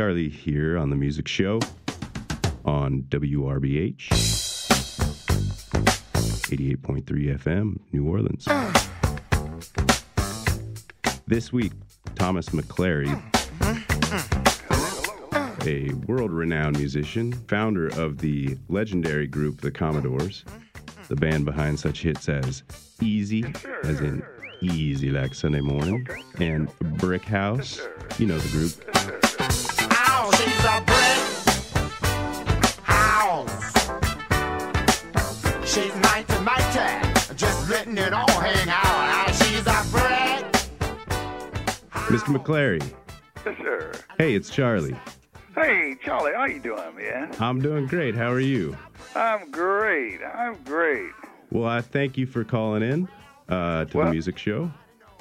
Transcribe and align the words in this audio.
Charlie 0.00 0.30
here 0.30 0.78
on 0.78 0.88
the 0.88 0.96
Music 0.96 1.28
Show 1.28 1.60
on 2.64 3.02
WRBH 3.10 4.08
88.3 6.48 7.04
FM, 7.38 7.78
New 7.92 8.08
Orleans. 8.08 8.48
This 11.26 11.52
week, 11.52 11.72
Thomas 12.14 12.48
McClary, 12.48 13.12
a 15.66 15.92
world 16.06 16.32
renowned 16.32 16.78
musician, 16.78 17.34
founder 17.46 17.88
of 17.88 18.16
the 18.16 18.56
legendary 18.70 19.26
group 19.26 19.60
The 19.60 19.70
Commodores, 19.70 20.46
the 21.08 21.16
band 21.16 21.44
behind 21.44 21.78
such 21.78 22.00
hits 22.00 22.26
as 22.30 22.62
Easy, 23.02 23.44
as 23.84 24.00
in 24.00 24.22
Easy 24.62 25.10
Like 25.10 25.34
Sunday 25.34 25.60
Morning, 25.60 26.08
and 26.38 26.72
Brick 26.96 27.24
House. 27.24 27.86
You 28.18 28.28
know 28.28 28.38
the 28.38 28.48
group. 28.48 29.19
Ow, 30.62 30.66
she's 30.66 30.66
a 30.66 30.80
brick 30.84 31.16
house. 32.84 33.72
She's 35.64 35.90
1990, 35.92 37.34
just 37.34 37.70
letting 37.70 37.96
it 37.96 38.12
all 38.12 38.28
hang 38.30 38.68
out. 38.68 39.34
She's 39.36 39.66
a 39.66 39.82
brick. 39.90 40.44
Mr. 42.10 42.36
McClary. 42.36 42.82
Yes, 43.46 43.56
sir. 43.58 43.92
Hey, 44.18 44.34
it's 44.34 44.50
Charlie. 44.50 44.94
Hey, 45.54 45.96
Charlie, 46.04 46.34
how 46.34 46.44
you 46.44 46.60
doing, 46.60 46.94
man? 46.96 47.30
I'm 47.40 47.62
doing 47.62 47.86
great. 47.86 48.14
How 48.14 48.30
are 48.30 48.40
you? 48.40 48.76
I'm 49.14 49.50
great. 49.50 50.20
I'm 50.22 50.56
great. 50.64 51.10
Well, 51.50 51.64
I 51.66 51.80
thank 51.80 52.18
you 52.18 52.26
for 52.26 52.44
calling 52.44 52.82
in 52.82 53.08
uh, 53.48 53.86
to 53.86 53.96
the 53.98 54.10
music 54.10 54.36
show. 54.36 54.70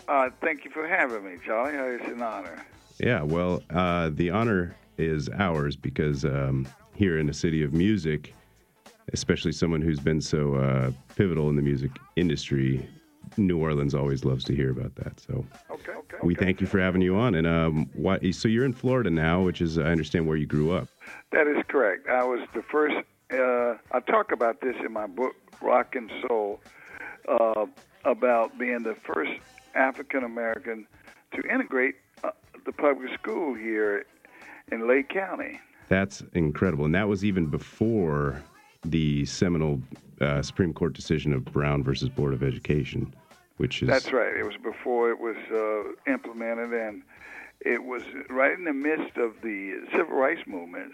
Uh, 0.08 0.30
thank 0.42 0.66
you 0.66 0.72
for 0.72 0.86
having 0.88 1.24
me, 1.24 1.38
Charlie. 1.46 1.78
It's 1.96 2.08
an 2.12 2.22
honor. 2.22 2.66
Yeah, 3.00 3.24
well, 3.24 3.64
uh, 3.70 4.10
the 4.14 4.32
honor 4.32 4.76
is 5.00 5.30
ours 5.38 5.76
because 5.76 6.26
um, 6.26 6.68
here 6.94 7.18
in 7.18 7.26
the 7.26 7.34
city 7.34 7.64
of 7.64 7.74
music, 7.74 8.34
especially 9.14 9.52
someone 9.52 9.82
who's 9.82 10.00
been 10.00 10.22
so 10.22 10.56
uh, 10.56 10.92
pivotal 11.16 11.50
in 11.50 11.56
the 11.56 11.62
music 11.62 11.92
industry, 12.16 12.88
New 13.38 13.58
Orleans 13.58 13.96
always 13.96 14.26
loves 14.26 14.44
to 14.46 14.56
hear 14.56 14.72
about 14.72 14.96
that. 14.96 15.20
So 15.20 15.46
Okay, 15.72 15.92
okay. 15.92 16.18
we 16.24 16.36
okay. 16.36 16.46
thank 16.46 16.62
you 16.62 16.68
for 16.68 16.80
having 16.80 17.02
you 17.02 17.16
on. 17.16 17.36
And 17.36 17.48
um, 17.48 17.90
why, 17.94 18.32
so 18.32 18.48
you're 18.48 18.66
in 18.66 18.74
Florida 18.74 19.10
now, 19.10 19.42
which 19.42 19.62
is 19.62 19.78
I 19.78 19.84
understand 19.84 20.28
where 20.28 20.38
you 20.38 20.46
grew 20.46 20.72
up. 20.72 20.88
That 21.32 21.48
is 21.48 21.64
correct. 21.68 22.08
I 22.10 22.24
was 22.24 22.42
the 22.54 22.64
first. 22.64 22.96
Uh, 23.32 23.76
I 23.92 24.00
talk 24.00 24.32
about 24.32 24.62
this 24.62 24.76
in 24.84 24.92
my 24.92 25.06
book, 25.06 25.36
Rock 25.62 25.96
and 25.96 26.12
Soul, 26.28 26.60
uh, 27.28 27.68
about 28.04 28.58
being 28.58 28.82
the 28.82 28.96
first 28.96 29.32
African 29.76 30.24
American 30.24 30.88
to 31.36 31.42
integrate 31.48 31.96
uh, 32.24 32.32
the 32.66 32.72
public 32.72 33.14
school 33.20 33.54
here 33.54 34.06
in 34.72 34.88
Lake 34.88 35.10
County. 35.10 35.60
That's 35.88 36.24
incredible, 36.34 36.86
and 36.86 36.96
that 36.96 37.08
was 37.08 37.26
even 37.26 37.48
before 37.48 38.42
the 38.86 39.26
seminal 39.26 39.82
uh, 40.22 40.42
Supreme 40.42 40.74
Court 40.74 40.94
decision 40.94 41.34
of 41.34 41.46
Brown 41.46 41.84
versus 41.84 42.10
Board 42.10 42.34
of 42.34 42.44
Education, 42.44 43.14
which 43.58 43.82
is 43.82 43.90
That's 43.90 44.14
right. 44.14 44.36
It 44.38 44.44
was 44.44 44.58
before 44.62 45.10
it 45.10 45.20
was 45.20 45.36
uh, 45.52 46.12
implemented, 46.12 46.74
and 46.74 47.02
it 47.62 47.84
was 47.84 48.04
right 48.30 48.58
in 48.58 48.66
the 48.66 48.74
midst 48.74 49.18
of 49.18 49.34
the 49.42 49.82
civil 49.92 50.16
rights 50.16 50.42
movement. 50.48 50.94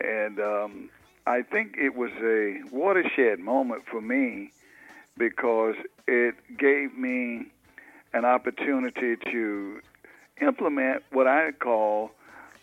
And 0.00 0.38
um, 0.38 0.90
I 1.26 1.42
think 1.42 1.76
it 1.78 1.94
was 1.94 2.10
a 2.22 2.60
watershed 2.70 3.38
moment 3.38 3.84
for 3.86 4.00
me 4.00 4.52
because 5.16 5.74
it 6.06 6.34
gave 6.58 6.96
me 6.96 7.46
an 8.12 8.24
opportunity 8.24 9.16
to 9.30 9.80
implement 10.40 11.02
what 11.12 11.26
I 11.26 11.52
call 11.52 12.12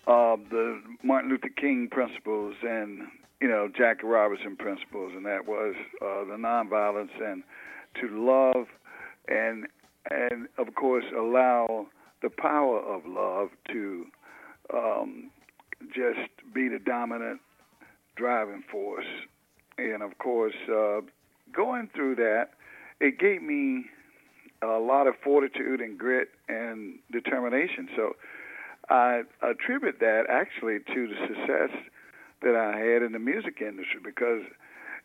uh, 0.07 0.37
the 0.49 0.81
Martin 1.03 1.29
Luther 1.29 1.49
King 1.49 1.89
principles 1.91 2.55
and 2.63 3.01
you 3.41 3.47
know 3.47 3.69
Jackie 3.77 4.07
Robinson 4.07 4.55
principles, 4.55 5.11
and 5.15 5.25
that 5.25 5.45
was 5.45 5.75
uh, 6.01 6.23
the 6.25 6.37
nonviolence 6.37 7.09
and 7.21 7.43
to 8.01 8.07
love 8.09 8.67
and 9.27 9.67
and 10.09 10.47
of 10.57 10.73
course 10.75 11.05
allow 11.15 11.87
the 12.21 12.29
power 12.29 12.79
of 12.79 13.01
love 13.05 13.49
to 13.71 14.05
um, 14.73 15.29
just 15.93 16.29
be 16.53 16.67
the 16.67 16.79
dominant 16.79 17.39
driving 18.15 18.63
force. 18.71 19.05
And 19.77 20.01
of 20.01 20.17
course, 20.17 20.55
uh, 20.69 21.01
going 21.53 21.89
through 21.93 22.15
that, 22.15 22.49
it 22.99 23.19
gave 23.19 23.43
me 23.43 23.85
a 24.63 24.79
lot 24.79 25.05
of 25.05 25.13
fortitude 25.23 25.81
and 25.81 25.97
grit 25.97 26.29
and 26.49 26.97
determination. 27.11 27.89
So 27.95 28.15
I 28.89 29.23
attribute 29.41 29.99
that 29.99 30.23
actually 30.29 30.79
to 30.79 31.07
the 31.07 31.27
success 31.27 31.77
that 32.41 32.55
I 32.55 32.77
had 32.77 33.03
in 33.03 33.11
the 33.11 33.19
music 33.19 33.61
industry 33.61 33.99
because 34.03 34.43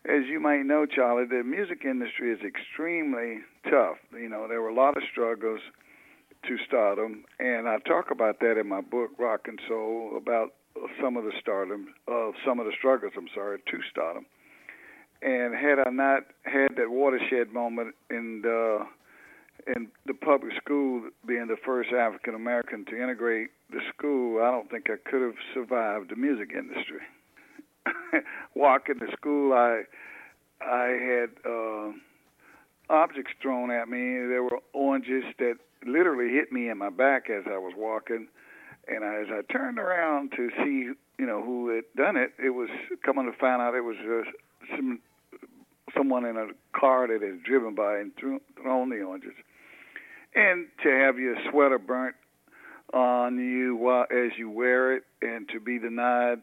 as 0.05 0.27
you 0.29 0.41
might 0.41 0.63
know, 0.63 0.85
Charlie, 0.85 1.27
the 1.27 1.45
music 1.45 1.85
industry 1.85 2.33
is 2.33 2.41
extremely 2.43 3.39
tough. 3.71 3.99
You 4.13 4.29
know, 4.29 4.49
there 4.49 4.61
were 4.61 4.69
a 4.69 4.75
lot 4.75 4.97
of 4.97 5.03
struggles 5.11 5.61
to 6.47 6.57
stardom, 6.67 7.25
and 7.39 7.69
I 7.69 7.79
talk 7.79 8.11
about 8.11 8.41
that 8.41 8.59
in 8.59 8.69
my 8.69 8.81
book, 8.81 9.11
Rock 9.17 9.47
and 9.47 9.61
Soul, 9.69 10.15
about 10.17 10.55
some 11.01 11.17
of 11.17 11.25
the 11.25 11.33
stardom, 11.41 11.95
uh, 12.11 12.33
some 12.45 12.59
of 12.59 12.67
the 12.67 12.73
struggles. 12.77 13.13
I'm 13.17 13.29
sorry, 13.33 13.59
to 13.59 13.79
stardom. 13.91 14.27
And 15.23 15.55
had 15.55 15.79
I 15.79 15.91
not 15.91 16.25
had 16.43 16.75
that 16.77 16.91
watershed 16.91 17.53
moment 17.53 17.95
in 18.11 18.41
the 18.43 18.81
in 19.67 19.89
the 20.07 20.15
public 20.15 20.53
school, 20.57 21.09
being 21.27 21.47
the 21.47 21.57
first 21.65 21.91
African 21.93 22.35
American 22.35 22.85
to 22.87 23.01
integrate 23.01 23.51
the 23.71 23.81
school, 23.95 24.43
I 24.43 24.51
don't 24.51 24.71
think 24.71 24.89
I 24.91 24.97
could 25.09 25.23
have 25.23 25.35
survived 25.55 26.11
the 26.11 26.17
music 26.17 26.51
industry. 26.57 27.01
Walking 28.55 28.99
to 29.01 29.07
school, 29.13 29.53
I 29.53 29.83
I 30.61 30.87
had 30.87 31.31
uh, 31.45 31.93
objects 32.91 33.33
thrown 33.41 33.71
at 33.71 33.89
me. 33.89 33.99
There 33.99 34.43
were 34.43 34.59
oranges 34.73 35.25
that 35.39 35.57
literally 35.87 36.33
hit 36.33 36.53
me 36.53 36.69
in 36.69 36.79
my 36.79 36.91
back 36.91 37.29
as 37.31 37.45
I 37.47 37.59
was 37.59 37.73
walking. 37.77 38.29
And 38.89 39.05
as 39.05 39.27
I 39.31 39.43
turned 39.53 39.79
around 39.79 40.33
to 40.37 40.51
see, 40.59 40.91
you 41.19 41.27
know, 41.27 41.43
who 41.43 41.75
had 41.75 41.85
done 41.97 42.17
it, 42.17 42.33
it 42.43 42.51
was 42.51 42.69
coming 43.05 43.31
to 43.31 43.37
find 43.39 43.63
out 43.63 43.75
it 43.75 43.83
was 43.83 43.97
uh, 43.99 44.77
some 44.77 45.01
someone 45.97 46.25
in 46.25 46.37
a 46.37 46.49
car 46.79 47.07
that 47.07 47.23
had 47.23 47.43
driven 47.43 47.75
by 47.75 47.99
and 47.99 48.13
thrown 48.17 48.89
the 48.89 49.03
oranges. 49.03 49.35
And 50.35 50.67
to 50.83 50.89
have 50.89 51.19
your 51.19 51.37
sweater 51.51 51.79
burnt 51.79 52.17
on 52.93 53.39
you 53.39 53.77
while, 53.77 54.07
as 54.11 54.33
you 54.39 54.51
wear 54.51 54.95
it, 54.95 55.05
and 55.21 55.49
to 55.51 55.61
be 55.61 55.79
denied 55.79 56.41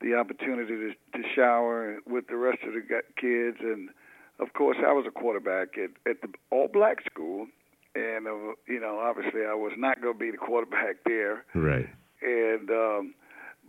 the 0.00 0.14
opportunity 0.14 0.74
to, 0.74 0.92
to 1.18 1.28
shower 1.34 1.98
with 2.08 2.26
the 2.28 2.36
rest 2.36 2.58
of 2.66 2.72
the 2.72 2.80
kids, 3.20 3.58
and 3.60 3.90
of 4.38 4.52
course, 4.54 4.78
I 4.84 4.92
was 4.92 5.04
a 5.06 5.10
quarterback 5.10 5.76
at, 5.76 5.90
at 6.10 6.22
the 6.22 6.28
all 6.50 6.68
black 6.68 7.04
school, 7.04 7.46
and 7.94 8.26
uh, 8.26 8.54
you 8.66 8.80
know, 8.80 8.98
obviously, 8.98 9.42
I 9.44 9.54
was 9.54 9.72
not 9.76 10.00
going 10.00 10.14
to 10.14 10.18
be 10.18 10.30
the 10.30 10.38
quarterback 10.38 11.04
there 11.04 11.44
right. 11.54 11.88
and 12.22 12.70
um, 12.70 13.14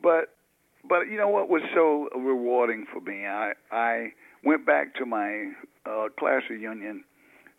but 0.02 0.36
but 0.88 1.10
you 1.10 1.18
know 1.18 1.28
what 1.28 1.50
was 1.50 1.62
so 1.76 2.08
rewarding 2.18 2.86
for 2.92 3.02
me? 3.02 3.26
I 3.26 3.54
I 3.72 4.14
went 4.44 4.66
back 4.66 4.96
to 4.96 5.06
my 5.06 5.52
uh, 5.86 6.08
class 6.18 6.44
reunion 6.50 7.04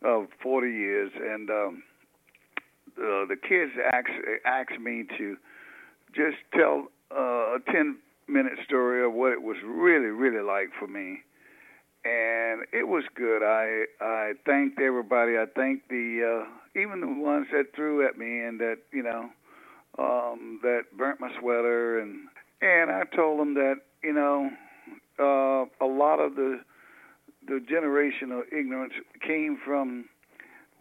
of 0.05 0.27
40 0.43 0.69
years, 0.69 1.13
and 1.15 1.51
um, 1.51 1.83
uh, 2.99 3.27
the 3.27 3.37
kids 3.37 3.73
asked 3.93 4.11
asked 4.45 4.81
me 4.81 5.05
to 5.19 5.37
just 6.15 6.37
tell 6.55 6.89
uh, 7.11 7.57
a 7.57 7.59
10 7.71 7.99
minute 8.29 8.59
story 8.65 9.05
of 9.05 9.13
what 9.13 9.33
it 9.33 9.43
was 9.43 9.57
really 9.65 10.07
really 10.09 10.43
like 10.43 10.71
for 10.79 10.87
me. 10.87 11.21
And 12.05 12.63
it 12.73 12.89
was 12.89 13.05
good. 13.15 13.43
I 13.43 13.85
I 14.01 14.33
thanked 14.45 14.81
everybody. 14.81 15.39
I 15.39 15.47
thanked 15.55 15.89
the 15.89 16.45
uh, 16.45 16.81
even 16.81 17.01
the 17.01 17.07
ones 17.07 17.47
that 17.53 17.75
threw 17.77 18.07
at 18.07 18.19
me 18.19 18.41
and 18.41 18.59
that 18.61 18.79
you 18.93 19.03
know 19.03 19.31
um, 19.99 20.59
that 20.63 20.85
burnt 20.97 21.21
my 21.21 21.31
sweater, 21.39 22.01
and 22.01 22.29
and 22.61 22.91
I 22.91 23.05
told 23.15 23.39
them 23.41 23.55
that 23.55 23.77
you 24.03 24.13
know 24.13 24.51
uh, 25.19 25.85
a 25.85 25.87
lot 25.87 26.19
of 26.19 26.35
the 26.35 26.61
the 27.47 27.61
generation 27.69 28.33
of 28.33 28.45
ignorance 28.53 28.95
came 29.27 29.59
from 29.65 30.07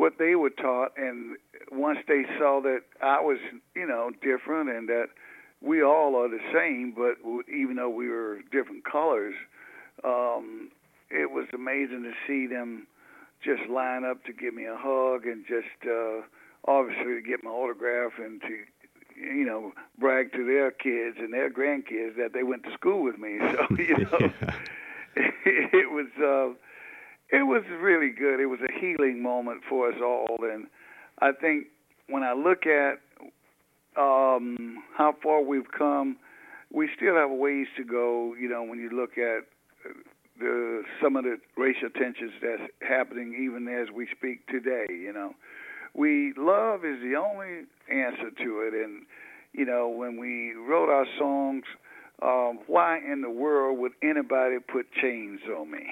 what 0.02 0.18
they 0.18 0.34
were 0.34 0.50
taught, 0.50 0.94
and 0.98 1.38
once 1.72 2.00
they 2.08 2.24
saw 2.40 2.60
that 2.60 2.82
I 3.04 3.22
was 3.22 3.38
you 3.76 3.86
know 3.86 4.10
different 4.24 4.72
and 4.72 4.90
that 4.90 5.10
we 5.62 5.84
all 5.84 6.16
are 6.16 6.28
the 6.28 6.42
same, 6.52 6.96
but 6.98 7.18
even 7.48 7.76
though 7.76 7.92
we 7.92 8.10
were 8.10 8.40
different 8.52 8.84
colors, 8.84 9.36
um, 10.04 10.72
it 11.12 11.30
was 11.30 11.46
amazing 11.54 12.02
to 12.02 12.14
see 12.26 12.48
them 12.48 12.88
just 13.44 13.70
line 13.70 14.04
up 14.04 14.26
to 14.26 14.34
give 14.34 14.56
me 14.56 14.66
a 14.66 14.76
hug 14.76 15.28
and 15.28 15.46
just 15.48 15.88
uh, 15.88 16.22
obviously 16.66 17.14
to 17.14 17.22
get 17.22 17.44
my 17.44 17.52
autograph 17.52 18.14
and 18.18 18.42
to 18.42 18.58
you 19.22 19.46
know 19.46 19.72
brag 20.00 20.32
to 20.32 20.44
their 20.44 20.72
kids 20.72 21.18
and 21.20 21.32
their 21.32 21.52
grandkids 21.52 22.18
that 22.18 22.32
they 22.34 22.42
went 22.42 22.64
to 22.64 22.74
school 22.74 23.04
with 23.04 23.20
me. 23.20 23.38
So 23.40 23.76
you 23.78 23.98
know, 24.00 24.34
it 25.46 25.92
was 25.92 26.08
uh, 26.18 26.56
it 27.32 27.44
was 27.44 27.64
really 27.80 28.10
good. 28.10 28.40
It 28.40 28.48
was 28.48 28.60
a 28.62 28.80
healing 28.80 29.22
moment 29.22 29.62
for 29.70 29.90
us 29.90 29.96
all, 30.04 30.38
and 30.42 30.68
I 31.20 31.32
think 31.32 31.68
when 32.10 32.24
I 32.24 32.34
look 32.34 32.66
at 32.66 33.00
um, 33.98 34.84
how 34.98 35.16
far 35.24 35.42
we've 35.42 35.72
come, 35.78 36.18
we 36.72 36.90
still 36.96 37.16
have 37.16 37.30
ways 37.32 37.68
to 37.78 37.84
go. 37.84 38.34
You 38.40 38.50
know, 38.50 38.64
when 38.64 38.80
you 38.80 38.90
look 38.90 39.18
at 39.18 39.46
the 40.42 40.84
some 41.02 41.16
of 41.16 41.24
the 41.24 41.38
racial 41.56 41.90
tensions 41.90 42.34
that's 42.42 42.72
happening 42.82 43.34
even 43.46 43.68
as 43.68 43.94
we 43.94 44.08
speak 44.18 44.46
today. 44.48 44.86
You 44.90 45.14
know, 45.14 45.36
we 45.94 46.34
love 46.38 46.84
is 46.84 47.00
the 47.02 47.16
only 47.16 47.66
answer 47.90 48.32
to 48.44 48.60
it, 48.62 48.74
and 48.74 49.06
you 49.54 49.66
know, 49.66 49.88
when 49.90 50.18
we 50.18 50.54
wrote 50.54 50.90
our 50.90 51.06
songs, 51.18 51.64
um, 52.22 52.60
why 52.68 52.98
in 53.00 53.22
the 53.22 53.30
world 53.30 53.80
would 53.80 53.94
anybody 54.02 54.58
put 54.60 54.92
chains 55.02 55.42
on 55.58 55.72
me? 55.72 55.88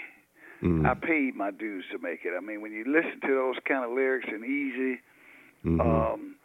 Mm. 0.62 0.86
I 0.86 0.94
paid 0.94 1.36
my 1.36 1.52
dues 1.52 1.86
to 1.92 2.00
make 2.00 2.22
it. 2.26 2.34
I 2.38 2.42
mean, 2.42 2.62
when 2.62 2.72
you 2.74 2.84
listen 2.86 3.20
to 3.22 3.34
those 3.34 3.56
kind 3.68 3.86
of 3.86 3.92
lyrics 3.92 4.28
and 4.30 4.44
easy, 4.44 5.00
Mhm. 5.66 5.80
um, 6.14 6.36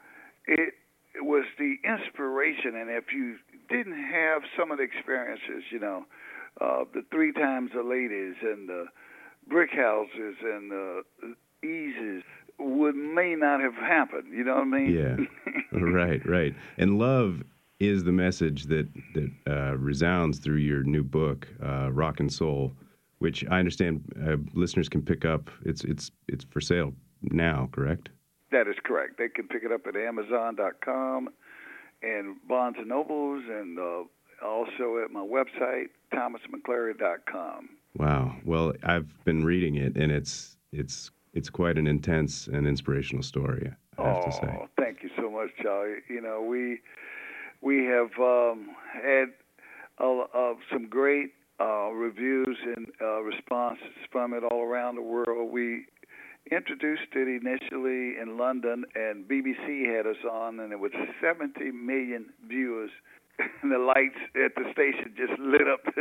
it, 0.47 0.75
it 1.15 1.25
was 1.25 1.45
the 1.59 1.77
inspiration. 1.85 2.75
And 2.77 2.91
if 2.91 3.13
you 3.13 3.37
didn't 3.69 4.01
have 4.03 4.43
some 4.57 4.71
of 4.71 4.79
the 4.79 4.85
experiences, 4.85 5.65
you 5.71 5.79
know, 5.81 6.05
uh, 6.61 6.85
the 6.93 7.03
three 7.11 7.33
times 7.33 7.71
the 7.75 7.83
ladies 7.83 8.35
and 8.43 8.69
the 8.69 8.87
brick 9.49 9.71
houses 9.73 10.37
and 10.43 10.71
the 10.71 11.03
eases 11.63 12.23
would 12.59 12.95
may 12.95 13.35
not 13.35 13.61
have 13.61 13.75
happened. 13.75 14.33
You 14.33 14.45
know 14.45 14.55
what 14.55 14.63
I 14.63 14.65
mean? 14.65 14.91
Yeah. 14.93 15.17
right, 15.79 16.25
right. 16.27 16.55
And 16.79 16.99
love 16.99 17.43
is 17.81 18.05
the 18.05 18.13
message 18.13 18.65
that 18.65 18.89
that 19.15 19.31
uh, 19.49 19.77
resounds 19.77 20.39
through 20.39 20.57
your 20.59 20.85
new 20.85 21.03
book, 21.03 21.49
uh, 21.63 21.91
Rock 21.93 22.21
and 22.21 22.33
Soul, 22.33 22.75
which 23.25 23.43
I 23.51 23.59
understand 23.59 24.03
uh, 24.23 24.37
listeners 24.53 24.91
can 24.91 25.01
pick 25.01 25.25
up. 25.25 25.51
It's 25.65 25.83
it's 25.83 26.11
it's 26.29 26.45
for 26.45 26.61
sale 26.61 26.93
now, 27.23 27.71
correct? 27.73 28.11
That 28.53 28.69
is 28.69 28.77
correct. 28.85 29.17
They 29.17 29.31
can 29.31 29.49
pick 29.49 29.63
it 29.65 29.73
up 29.73 29.87
at 29.87 29.97
Amazon.com 29.97 31.31
and 32.03 32.37
Barnes 32.47 32.77
and 32.79 32.89
Nobles, 32.89 33.43
and 33.49 33.79
uh, 33.79 34.03
also 34.47 35.03
at 35.03 35.11
my 35.11 35.27
website 35.27 35.87
ThomasMcClary.com. 36.13 37.71
Wow. 37.97 38.37
Well, 38.45 38.75
I've 38.83 39.25
been 39.25 39.43
reading 39.43 39.77
it, 39.77 39.97
and 39.97 40.13
it's 40.13 40.59
it's 40.71 41.11
it's 41.33 41.49
quite 41.49 41.79
an 41.79 41.87
intense 41.87 42.47
and 42.47 42.67
inspirational 42.67 43.23
story. 43.23 43.73
I 43.97 44.03
have 44.03 44.17
oh, 44.19 44.27
to 44.27 44.33
say. 44.33 44.67
thank 44.79 45.03
you 45.03 45.09
so 45.17 45.31
much, 45.31 45.49
Charlie. 45.63 46.01
You 46.11 46.21
know, 46.21 46.43
we 46.43 46.81
we 47.63 47.87
have 47.87 48.11
um, 48.21 48.69
had 48.93 49.29
uh, 49.99 50.25
uh, 50.35 50.55
some 50.71 50.91
great 50.91 51.33
uh, 51.61 51.91
reviews 51.91 52.59
and 52.77 52.87
uh, 53.01 53.21
responses 53.23 53.95
from 54.11 54.35
it 54.35 54.43
all 54.45 54.63
around 54.63 54.97
the 54.97 55.03
world. 55.03 55.53
We 55.53 55.87
introduced 56.51 57.15
it 57.15 57.29
initially 57.29 58.21
in 58.21 58.37
London, 58.39 58.85
and 58.95 59.27
BBC 59.29 59.95
had 59.95 60.07
us 60.07 60.23
on, 60.31 60.61
and 60.61 60.73
it 60.73 60.79
was 60.79 60.93
70 61.23 61.71
million 61.73 62.27
viewers. 62.47 62.91
And 63.63 63.73
the 63.73 63.79
lights 63.79 64.21
at 64.37 64.55
the 64.55 64.71
station 64.73 65.13
just 65.17 65.39
lit 65.41 65.67
up. 65.67 65.81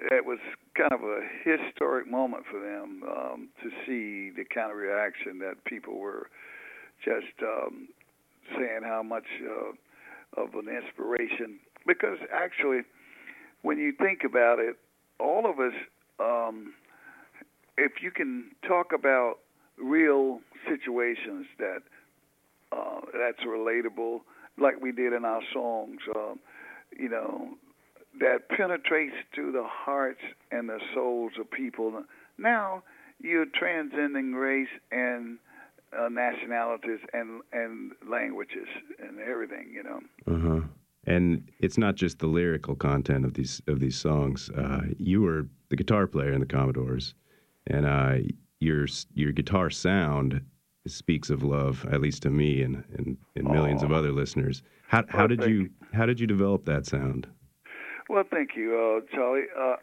It 0.00 0.24
was 0.24 0.38
kind 0.76 0.92
of 0.92 1.02
a 1.02 1.20
historic 1.42 2.08
moment 2.08 2.44
for 2.48 2.60
them 2.60 3.02
um, 3.02 3.48
to 3.64 3.70
see 3.84 4.30
the 4.30 4.44
kind 4.44 4.70
of 4.70 4.76
reaction 4.76 5.40
that 5.40 5.64
people 5.64 5.98
were 5.98 6.30
just 7.04 7.34
um, 7.42 7.88
saying 8.56 8.82
how 8.84 9.02
much 9.02 9.26
uh, 9.42 10.40
of 10.40 10.54
an 10.54 10.68
inspiration. 10.68 11.58
Because 11.84 12.18
actually, 12.32 12.82
when 13.62 13.78
you 13.78 13.92
think 13.92 14.20
about 14.24 14.58
it, 14.58 14.76
all 15.18 15.48
of 15.48 15.58
us, 15.58 15.72
um, 16.20 16.74
if 17.76 18.02
you 18.02 18.10
can 18.10 18.50
talk 18.66 18.92
about 18.92 19.38
real 19.76 20.40
situations 20.68 21.46
that 21.58 21.82
uh, 22.72 23.00
that's 23.12 23.46
relatable, 23.46 24.20
like 24.58 24.80
we 24.80 24.92
did 24.92 25.12
in 25.12 25.24
our 25.24 25.40
songs, 25.52 26.00
um, 26.14 26.38
you 26.98 27.08
know, 27.08 27.48
that 28.20 28.48
penetrates 28.48 29.14
to 29.34 29.52
the 29.52 29.64
hearts 29.66 30.20
and 30.50 30.68
the 30.68 30.80
souls 30.94 31.32
of 31.40 31.50
people. 31.50 32.02
Now 32.36 32.82
you're 33.20 33.46
transcending 33.46 34.32
race 34.34 34.68
and 34.90 35.38
uh, 35.98 36.08
nationalities 36.08 37.00
and 37.12 37.40
and 37.52 37.92
languages 38.08 38.68
and 38.98 39.18
everything, 39.20 39.72
you 39.72 39.82
know. 39.82 40.00
Huh. 40.26 40.66
And 41.04 41.50
it's 41.58 41.78
not 41.78 41.94
just 41.94 42.18
the 42.18 42.26
lyrical 42.26 42.74
content 42.74 43.24
of 43.24 43.34
these 43.34 43.62
of 43.66 43.80
these 43.80 43.96
songs. 43.96 44.50
Uh, 44.50 44.82
you 44.98 45.22
were 45.22 45.46
the 45.68 45.76
guitar 45.76 46.06
player 46.06 46.32
in 46.32 46.40
the 46.40 46.46
Commodores, 46.46 47.14
and 47.66 47.86
uh, 47.86 48.16
your 48.60 48.86
your 49.14 49.32
guitar 49.32 49.70
sound 49.70 50.42
speaks 50.86 51.30
of 51.30 51.42
love, 51.42 51.86
at 51.90 52.00
least 52.00 52.22
to 52.22 52.30
me 52.30 52.62
and 52.62 52.84
and, 52.96 53.16
and 53.36 53.44
millions 53.48 53.82
of 53.82 53.92
other 53.92 54.12
listeners. 54.12 54.62
How 54.88 55.04
how 55.08 55.20
Well, 55.20 55.28
did 55.28 55.44
you 55.44 55.70
how 55.92 56.06
did 56.06 56.20
you 56.20 56.26
develop 56.26 56.64
that 56.66 56.86
sound? 56.86 57.26
Well, 58.08 58.24
thank 58.30 58.50
you, 58.56 58.74
uh, 58.74 59.14
Charlie. 59.14 59.44
Uh, 59.58 59.76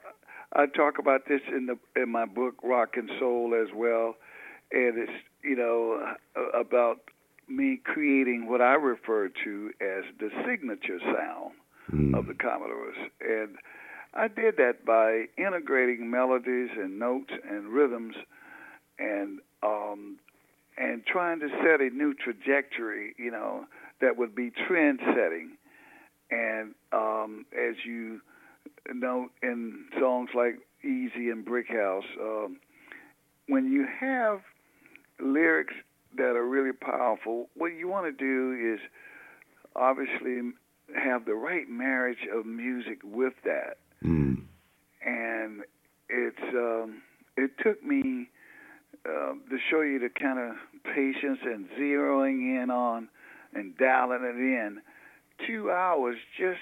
I 0.54 0.66
talk 0.68 1.00
about 1.00 1.22
this 1.28 1.42
in 1.48 1.68
the 1.68 1.78
in 2.02 2.10
my 2.10 2.26
book 2.26 2.56
Rock 2.64 2.98
and 2.98 3.10
Soul 3.20 3.54
as 3.56 3.74
well, 3.76 4.16
and 4.72 4.98
it's 4.98 5.12
you 5.44 5.56
know 5.56 6.14
about 6.60 6.98
me 7.48 7.80
creating 7.84 8.48
what 8.50 8.62
I 8.62 8.74
refer 8.74 9.30
to 9.44 9.72
as 9.82 10.04
the 10.20 10.30
signature 10.46 11.00
sound 11.00 11.54
Mm. 11.94 12.18
of 12.18 12.26
the 12.26 12.34
Commodores, 12.34 12.98
and 13.22 13.58
I 14.16 14.28
did 14.28 14.58
that 14.58 14.86
by 14.86 15.26
integrating 15.38 16.10
melodies 16.10 16.72
and 16.76 16.98
notes 16.98 17.32
and 17.48 17.68
rhythms, 17.68 18.16
and 18.98 19.40
um, 19.62 20.18
and 20.78 21.06
trying 21.06 21.40
to 21.42 21.50
set 21.64 21.82
a 21.82 21.90
new 21.92 22.16
trajectory, 22.16 23.14
you 23.18 23.30
know, 23.30 23.66
that 24.02 24.18
would 24.18 24.34
be 24.34 24.50
trend 24.50 25.00
setting. 25.06 25.58
And 26.32 26.74
um, 26.92 27.46
as 27.54 27.76
you 27.86 28.20
know 28.92 29.30
in 29.44 29.86
songs 30.00 30.32
like 30.34 30.58
Easy 30.84 31.30
and 31.30 31.46
Brick 31.46 31.68
House, 31.70 32.06
um, 32.20 32.58
when 33.48 33.72
you 33.72 33.86
have 34.00 34.42
lyrics 35.20 35.76
that 36.18 36.36
are 36.36 36.46
really 36.46 36.74
powerful, 36.74 37.50
what 37.56 37.74
you 37.74 37.88
want 37.88 38.06
to 38.06 38.12
do 38.12 38.74
is 38.74 38.80
obviously 39.76 40.52
have 40.96 41.26
the 41.26 41.34
right 41.34 41.70
marriage 41.70 42.28
of 42.34 42.46
music 42.46 43.00
with 43.04 43.34
that. 43.44 43.78
Mm. 44.04 44.44
And 45.06 45.62
it's 46.10 46.56
um, 46.56 47.02
it 47.38 47.52
took 47.62 47.84
me 47.84 48.30
uh, 49.08 49.34
to 49.50 49.58
show 49.70 49.82
you 49.82 50.00
the 50.00 50.10
kind 50.10 50.40
of 50.40 50.56
patience 50.84 51.40
and 51.44 51.70
zeroing 51.78 52.62
in 52.62 52.70
on 52.70 53.10
and 53.54 53.78
dialing 53.78 54.24
it 54.24 54.36
in. 54.36 54.82
Two 55.46 55.70
hours 55.70 56.18
just 56.38 56.62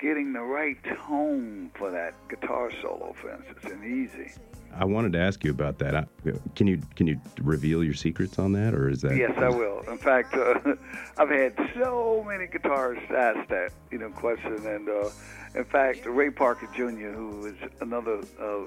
getting 0.00 0.32
the 0.32 0.40
right 0.40 0.76
tone 1.06 1.70
for 1.78 1.90
that 1.90 2.14
guitar 2.28 2.70
solo, 2.82 3.14
for 3.20 3.30
instance, 3.30 3.72
and 3.72 3.84
easy. 3.84 4.32
I 4.76 4.84
wanted 4.84 5.12
to 5.12 5.18
ask 5.18 5.44
you 5.44 5.50
about 5.50 5.78
that. 5.78 5.94
I, 5.94 6.06
can 6.54 6.66
you 6.66 6.80
can 6.96 7.06
you 7.06 7.20
reveal 7.40 7.84
your 7.84 7.94
secrets 7.94 8.38
on 8.38 8.52
that, 8.52 8.74
or 8.74 8.88
is 8.88 9.02
that? 9.02 9.16
Yes, 9.16 9.32
I 9.36 9.48
will. 9.48 9.80
In 9.90 9.98
fact, 9.98 10.34
uh, 10.34 10.54
I've 11.18 11.30
had 11.30 11.54
so 11.74 12.24
many 12.26 12.46
guitarists 12.46 13.10
ask 13.10 13.48
that 13.48 13.72
you 13.90 13.98
know 13.98 14.10
question, 14.10 14.66
and 14.66 14.88
uh, 14.88 15.10
in 15.54 15.64
fact, 15.64 16.06
Ray 16.06 16.30
Parker 16.30 16.68
Jr., 16.74 17.10
who 17.10 17.46
is 17.46 17.56
another 17.80 18.20
uh, 18.40 18.60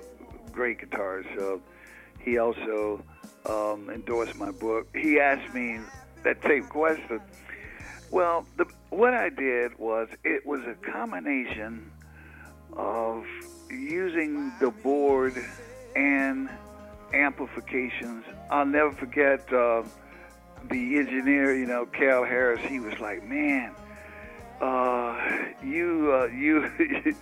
great 0.51 0.79
guitarist, 0.79 1.37
uh, 1.41 1.59
he 2.19 2.37
also 2.37 3.03
um, 3.47 3.89
endorsed 3.89 4.35
my 4.35 4.51
book. 4.51 4.87
He 4.95 5.19
asked 5.19 5.53
me 5.53 5.79
that 6.23 6.41
same 6.43 6.65
question. 6.65 7.21
Well, 8.11 8.45
the, 8.57 8.65
what 8.89 9.13
I 9.13 9.29
did 9.29 9.77
was 9.79 10.07
it 10.23 10.45
was 10.45 10.61
a 10.61 10.75
combination 10.91 11.91
of 12.73 13.25
using 13.69 14.51
the 14.59 14.71
board 14.71 15.33
and 15.95 16.49
amplifications. 17.13 18.25
I'll 18.49 18.65
never 18.65 18.91
forget 18.91 19.51
uh, 19.53 19.83
the 20.69 20.97
engineer, 20.97 21.55
you 21.55 21.65
know, 21.65 21.85
Cal 21.85 22.23
Harris. 22.23 22.61
He 22.67 22.79
was 22.79 22.99
like, 22.99 23.23
"Man, 23.23 23.71
uh, 24.61 25.17
you, 25.63 26.11
uh, 26.13 26.25
you, 26.27 26.69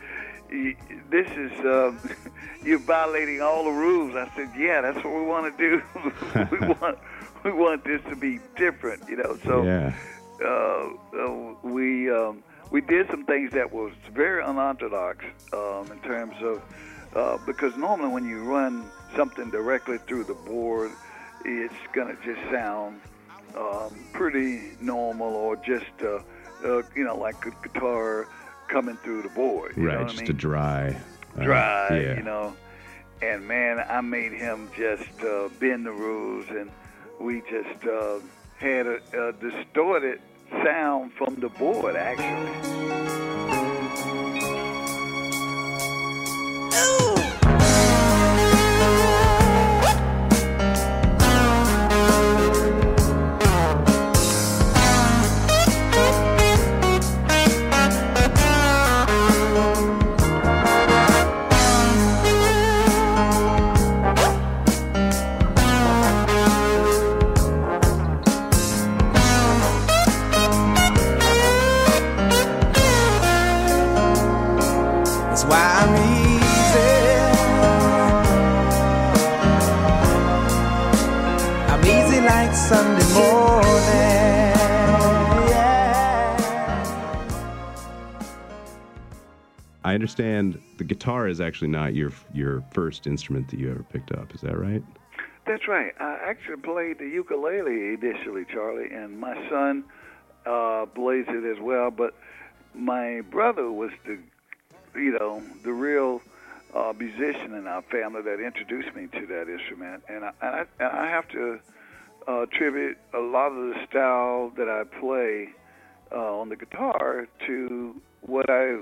you, 0.50 0.76
this 1.10 1.28
is 1.32 1.52
um, 1.60 2.00
you're 2.64 2.80
violating 2.80 3.42
all 3.42 3.64
the 3.66 3.72
rules." 3.72 4.16
I 4.16 4.30
said, 4.36 4.50
"Yeah, 4.58 4.82
that's 4.82 5.04
what 5.04 5.14
we 5.14 5.22
want 5.22 5.58
to 5.58 5.70
do. 5.70 5.82
we 6.52 6.68
want, 6.68 6.98
we 7.44 7.52
want 7.52 7.84
this 7.86 8.02
to 8.10 8.16
be 8.16 8.40
different, 8.58 9.08
you 9.08 9.18
know." 9.18 9.38
So 9.46 9.64
Yeah. 9.64 9.94
uh, 10.44 10.90
uh, 11.18 11.54
we 11.64 12.10
um, 12.12 12.44
we 12.72 12.82
did 12.82 13.08
some 13.10 13.26
things 13.26 13.52
that 13.52 13.72
was 13.72 13.94
very 14.14 14.44
unorthodox 14.44 15.24
um, 15.54 15.92
in 15.92 16.00
terms 16.00 16.36
of 16.42 16.62
uh, 17.16 17.38
because 17.46 17.76
normally 17.78 18.10
when 18.10 18.26
you 18.28 18.44
run 18.44 18.86
something 19.16 19.50
directly 19.52 19.98
through 20.00 20.24
the 20.26 20.34
board, 20.34 20.92
it's 21.46 21.74
gonna 21.94 22.16
just 22.24 22.42
sound 22.52 23.00
um, 23.58 23.94
pretty 24.14 24.72
normal 24.82 25.34
or 25.36 25.56
just 25.58 25.86
uh, 26.02 26.20
uh, 26.66 26.82
you 26.96 27.04
know 27.04 27.16
like 27.18 27.46
a 27.46 27.52
guitar 27.68 28.28
coming 28.68 28.96
through 28.98 29.22
the 29.22 29.30
board. 29.30 29.76
You 29.78 29.88
right. 29.88 30.00
what 30.00 30.08
Just 30.08 30.22
I 30.22 30.26
a 30.26 30.28
mean? 30.30 30.38
dry. 30.38 31.02
uh, 31.38 31.44
dry, 31.44 31.88
yeah. 32.00 32.16
you 32.18 32.24
know. 32.24 32.56
And 33.22 33.48
man, 33.48 33.80
I 33.88 34.02
made 34.02 34.34
him 34.34 34.70
just 34.76 35.22
uh, 35.22 35.48
bend 35.60 35.86
the 35.86 35.92
rules, 35.92 36.48
and 36.50 36.70
we 37.20 37.42
just 37.42 37.86
uh, 37.86 38.20
had 38.58 38.86
a, 38.88 39.00
a 39.30 39.32
distorted 39.34 40.20
sound 40.64 41.14
from 41.14 41.36
the 41.36 41.50
board, 41.50 41.96
actually. 41.96 43.54
Understand 90.20 90.62
the 90.78 90.84
guitar 90.84 91.28
is 91.28 91.42
actually 91.42 91.70
not 91.70 91.96
your 91.96 92.12
your 92.34 92.64
first 92.72 93.08
instrument 93.08 93.50
that 93.50 93.60
you 93.60 93.72
ever 93.72 93.84
picked 93.84 94.12
up. 94.12 94.34
Is 94.36 94.42
that 94.42 94.58
right? 94.58 94.84
That's 95.46 95.68
right. 95.68 95.94
I 96.00 96.20
actually 96.24 96.58
played 96.58 97.00
the 97.00 97.08
ukulele 97.08 97.96
initially, 97.96 98.46
Charlie, 98.46 98.92
and 98.92 99.20
my 99.20 99.36
son 99.50 99.84
uh, 100.46 100.86
plays 100.86 101.26
it 101.28 101.44
as 101.44 101.60
well. 101.60 101.92
But 101.92 102.14
my 102.74 103.22
brother 103.22 103.72
was 103.72 103.92
the, 104.06 104.20
you 104.96 105.18
know, 105.20 105.42
the 105.64 105.74
real 105.74 106.22
uh, 106.74 106.94
musician 106.98 107.56
in 107.56 107.68
our 107.68 107.82
family 107.82 108.22
that 108.22 108.40
introduced 108.40 108.96
me 108.96 109.08
to 109.20 109.26
that 109.26 109.50
instrument, 109.50 110.04
and 110.08 110.24
I, 110.26 110.32
and 110.42 110.56
I, 110.56 110.66
and 110.80 110.98
I 110.98 111.08
have 111.10 111.28
to 111.30 111.60
uh, 112.28 112.42
attribute 112.44 112.98
a 113.14 113.20
lot 113.20 113.48
of 113.48 113.74
the 113.74 113.86
style 113.90 114.52
that 114.58 114.70
I 114.70 114.84
play 115.00 115.50
uh, 116.12 116.40
on 116.40 116.50
the 116.50 116.56
guitar 116.56 117.28
to 117.48 118.00
what 118.22 118.50
I 118.50 118.78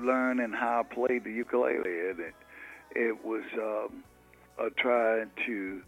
learned 0.00 0.40
and 0.40 0.54
how 0.54 0.80
I 0.88 0.94
played 0.94 1.24
the 1.24 1.32
ukulele, 1.32 2.08
and 2.10 2.20
it, 2.20 2.34
it 2.94 3.24
was 3.24 3.42
um, 3.54 4.02
uh, 4.58 4.68
trying 4.78 5.30
to 5.46 5.82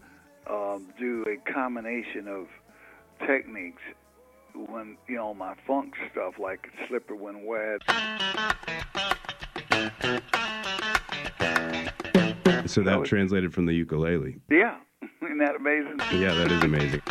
um, 0.49 0.87
do 0.99 1.25
a 1.27 1.51
combination 1.51 2.27
of 2.27 2.47
techniques 3.27 3.81
when 4.53 4.97
you 5.07 5.15
know 5.15 5.33
my 5.33 5.53
funk 5.67 5.93
stuff 6.11 6.35
like 6.39 6.67
Slippery 6.87 7.17
When 7.17 7.45
Wet 7.45 7.81
So 12.65 12.83
that 12.83 12.99
was- 12.99 13.09
translated 13.09 13.53
from 13.53 13.65
the 13.65 13.73
ukulele. 13.73 14.39
yeah 14.49 14.77
isn't 15.21 15.37
that 15.39 15.55
amazing 15.55 15.99
Yeah, 16.19 16.33
that 16.33 16.51
is 16.51 16.63
amazing. 16.63 17.01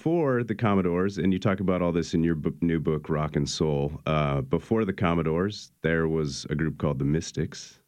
Before 0.00 0.42
the 0.42 0.54
Commodores, 0.54 1.18
and 1.18 1.30
you 1.30 1.38
talk 1.38 1.60
about 1.60 1.82
all 1.82 1.92
this 1.92 2.14
in 2.14 2.24
your 2.24 2.34
book, 2.34 2.54
new 2.62 2.80
book, 2.80 3.10
Rock 3.10 3.36
and 3.36 3.46
Soul. 3.46 4.00
Uh, 4.06 4.40
before 4.40 4.86
the 4.86 4.94
Commodores, 4.94 5.72
there 5.82 6.08
was 6.08 6.46
a 6.48 6.54
group 6.54 6.78
called 6.78 6.98
the 6.98 7.04
Mystics. 7.04 7.80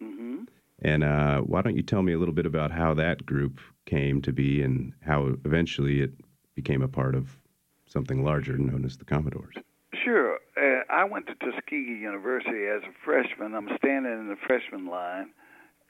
hmm 0.00 0.46
And 0.82 1.04
uh, 1.04 1.42
why 1.42 1.62
don't 1.62 1.76
you 1.76 1.84
tell 1.84 2.02
me 2.02 2.12
a 2.12 2.18
little 2.18 2.34
bit 2.34 2.44
about 2.44 2.72
how 2.72 2.92
that 2.94 3.24
group 3.24 3.60
came 3.86 4.20
to 4.22 4.32
be 4.32 4.62
and 4.62 4.94
how 5.06 5.36
eventually 5.44 6.00
it 6.00 6.10
became 6.56 6.82
a 6.82 6.88
part 6.88 7.14
of 7.14 7.38
something 7.86 8.24
larger 8.24 8.58
known 8.58 8.84
as 8.84 8.96
the 8.96 9.04
Commodores? 9.04 9.54
Sure. 9.94 10.40
Uh, 10.56 10.82
I 10.90 11.04
went 11.04 11.28
to 11.28 11.36
Tuskegee 11.36 12.00
University 12.00 12.66
as 12.66 12.82
a 12.82 12.92
freshman. 13.04 13.54
I'm 13.54 13.68
standing 13.78 14.10
in 14.10 14.26
the 14.26 14.38
freshman 14.44 14.86
line, 14.88 15.30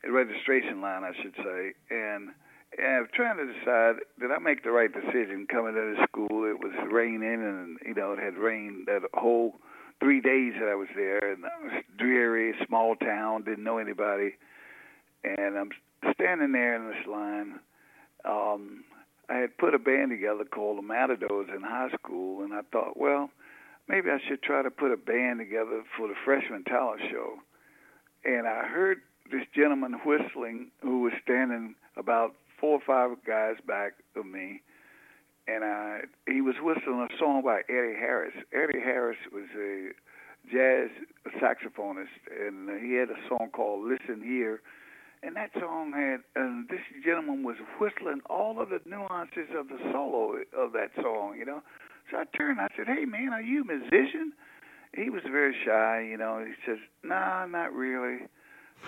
registration 0.07 0.83
line, 0.83 1.05
I 1.05 1.13
should 1.23 1.37
say, 1.37 1.73
and, 1.89 2.33
and 2.79 3.09
trying 3.13 3.37
to 3.37 3.47
decide 3.47 3.97
did 4.21 4.31
I 4.31 4.39
make 4.39 4.63
the 4.63 4.71
right 4.71 4.91
decision 4.93 5.47
coming 5.51 5.75
to 5.75 5.97
the 5.97 6.07
school? 6.07 6.45
It 6.45 6.61
was 6.61 6.73
raining, 6.91 7.43
and 7.43 7.79
you 7.85 7.95
know 7.95 8.13
it 8.13 8.19
had 8.19 8.37
rained 8.37 8.87
that 8.87 9.03
whole 9.15 9.55
three 10.01 10.21
days 10.21 10.55
that 10.59 10.69
I 10.69 10.75
was 10.75 10.89
there, 10.95 11.33
and 11.33 11.45
it 11.45 11.63
was 11.63 11.83
dreary, 11.99 12.55
small 12.67 12.97
town, 12.97 13.43
didn't 13.43 13.65
know 13.65 13.79
anybody, 13.79 14.35
and 15.25 15.59
I'm 15.59 15.71
standing 16.15 16.53
there 16.53 16.75
in 16.77 16.89
this 16.89 17.07
line. 17.07 17.61
Um, 18.25 18.85
I 19.29 19.37
had 19.37 19.57
put 19.59 19.75
a 19.75 19.79
band 19.79 20.11
together 20.11 20.45
called 20.45 20.79
the 20.79 20.83
Matadors 20.83 21.49
in 21.55 21.63
high 21.63 21.91
school, 21.99 22.43
and 22.43 22.53
I 22.53 22.63
thought, 22.73 22.97
well, 22.97 23.31
maybe 23.89 24.11
I 24.11 24.19
should 24.27 24.43
try 24.43 24.63
to 24.63 24.71
put 24.71 24.93
a 24.93 24.97
band 24.97 25.39
together 25.39 25.83
for 25.97 26.09
the 26.09 26.15
freshman 26.25 26.65
talent 26.65 27.03
show. 27.11 27.35
And 28.25 28.47
I 28.47 28.67
heard 28.67 28.99
this 29.31 29.47
gentleman 29.55 30.01
whistling 30.05 30.71
who 30.83 31.03
was 31.03 31.13
standing 31.23 31.75
about 31.97 32.35
four 32.61 32.79
or 32.79 32.83
five 32.87 33.17
guys 33.27 33.57
back 33.67 33.95
of 34.15 34.27
me, 34.27 34.63
and 35.49 35.65
I 35.65 36.03
he 36.27 36.41
was 36.41 36.55
whistling 36.61 37.09
a 37.11 37.19
song 37.19 37.43
by 37.43 37.61
Eddie 37.69 37.99
Harris. 37.99 38.35
Eddie 38.53 38.81
Harris 38.81 39.19
was 39.33 39.49
a 39.57 39.91
jazz 40.53 40.91
saxophonist, 41.41 42.21
and 42.31 42.69
he 42.83 42.95
had 42.95 43.11
a 43.11 43.29
song 43.29 43.51
called 43.53 43.89
"Listen 43.89 44.23
Here." 44.23 44.61
And 45.23 45.37
that 45.37 45.51
song 45.53 45.93
had, 45.93 46.21
and 46.35 46.67
this 46.71 46.81
gentleman 47.05 47.43
was 47.43 47.57
whistling 47.79 48.23
all 48.31 48.59
of 48.59 48.71
the 48.71 48.81
nuances 48.87 49.51
of 49.55 49.69
the 49.69 49.77
solo 49.93 50.37
of 50.57 50.73
that 50.73 50.93
song, 50.97 51.37
you 51.39 51.45
know. 51.45 51.63
So 52.11 52.17
I 52.17 52.25
turned, 52.37 52.59
I 52.59 52.69
said, 52.75 52.87
"Hey, 52.87 53.05
man, 53.05 53.33
are 53.33 53.43
you 53.43 53.61
a 53.63 53.65
musician?" 53.65 54.33
He 54.95 55.11
was 55.11 55.23
very 55.31 55.55
shy, 55.65 56.01
you 56.09 56.17
know. 56.17 56.43
He 56.45 56.55
says, 56.65 56.79
"Nah, 57.03 57.47
not 57.47 57.73
really." 57.75 58.27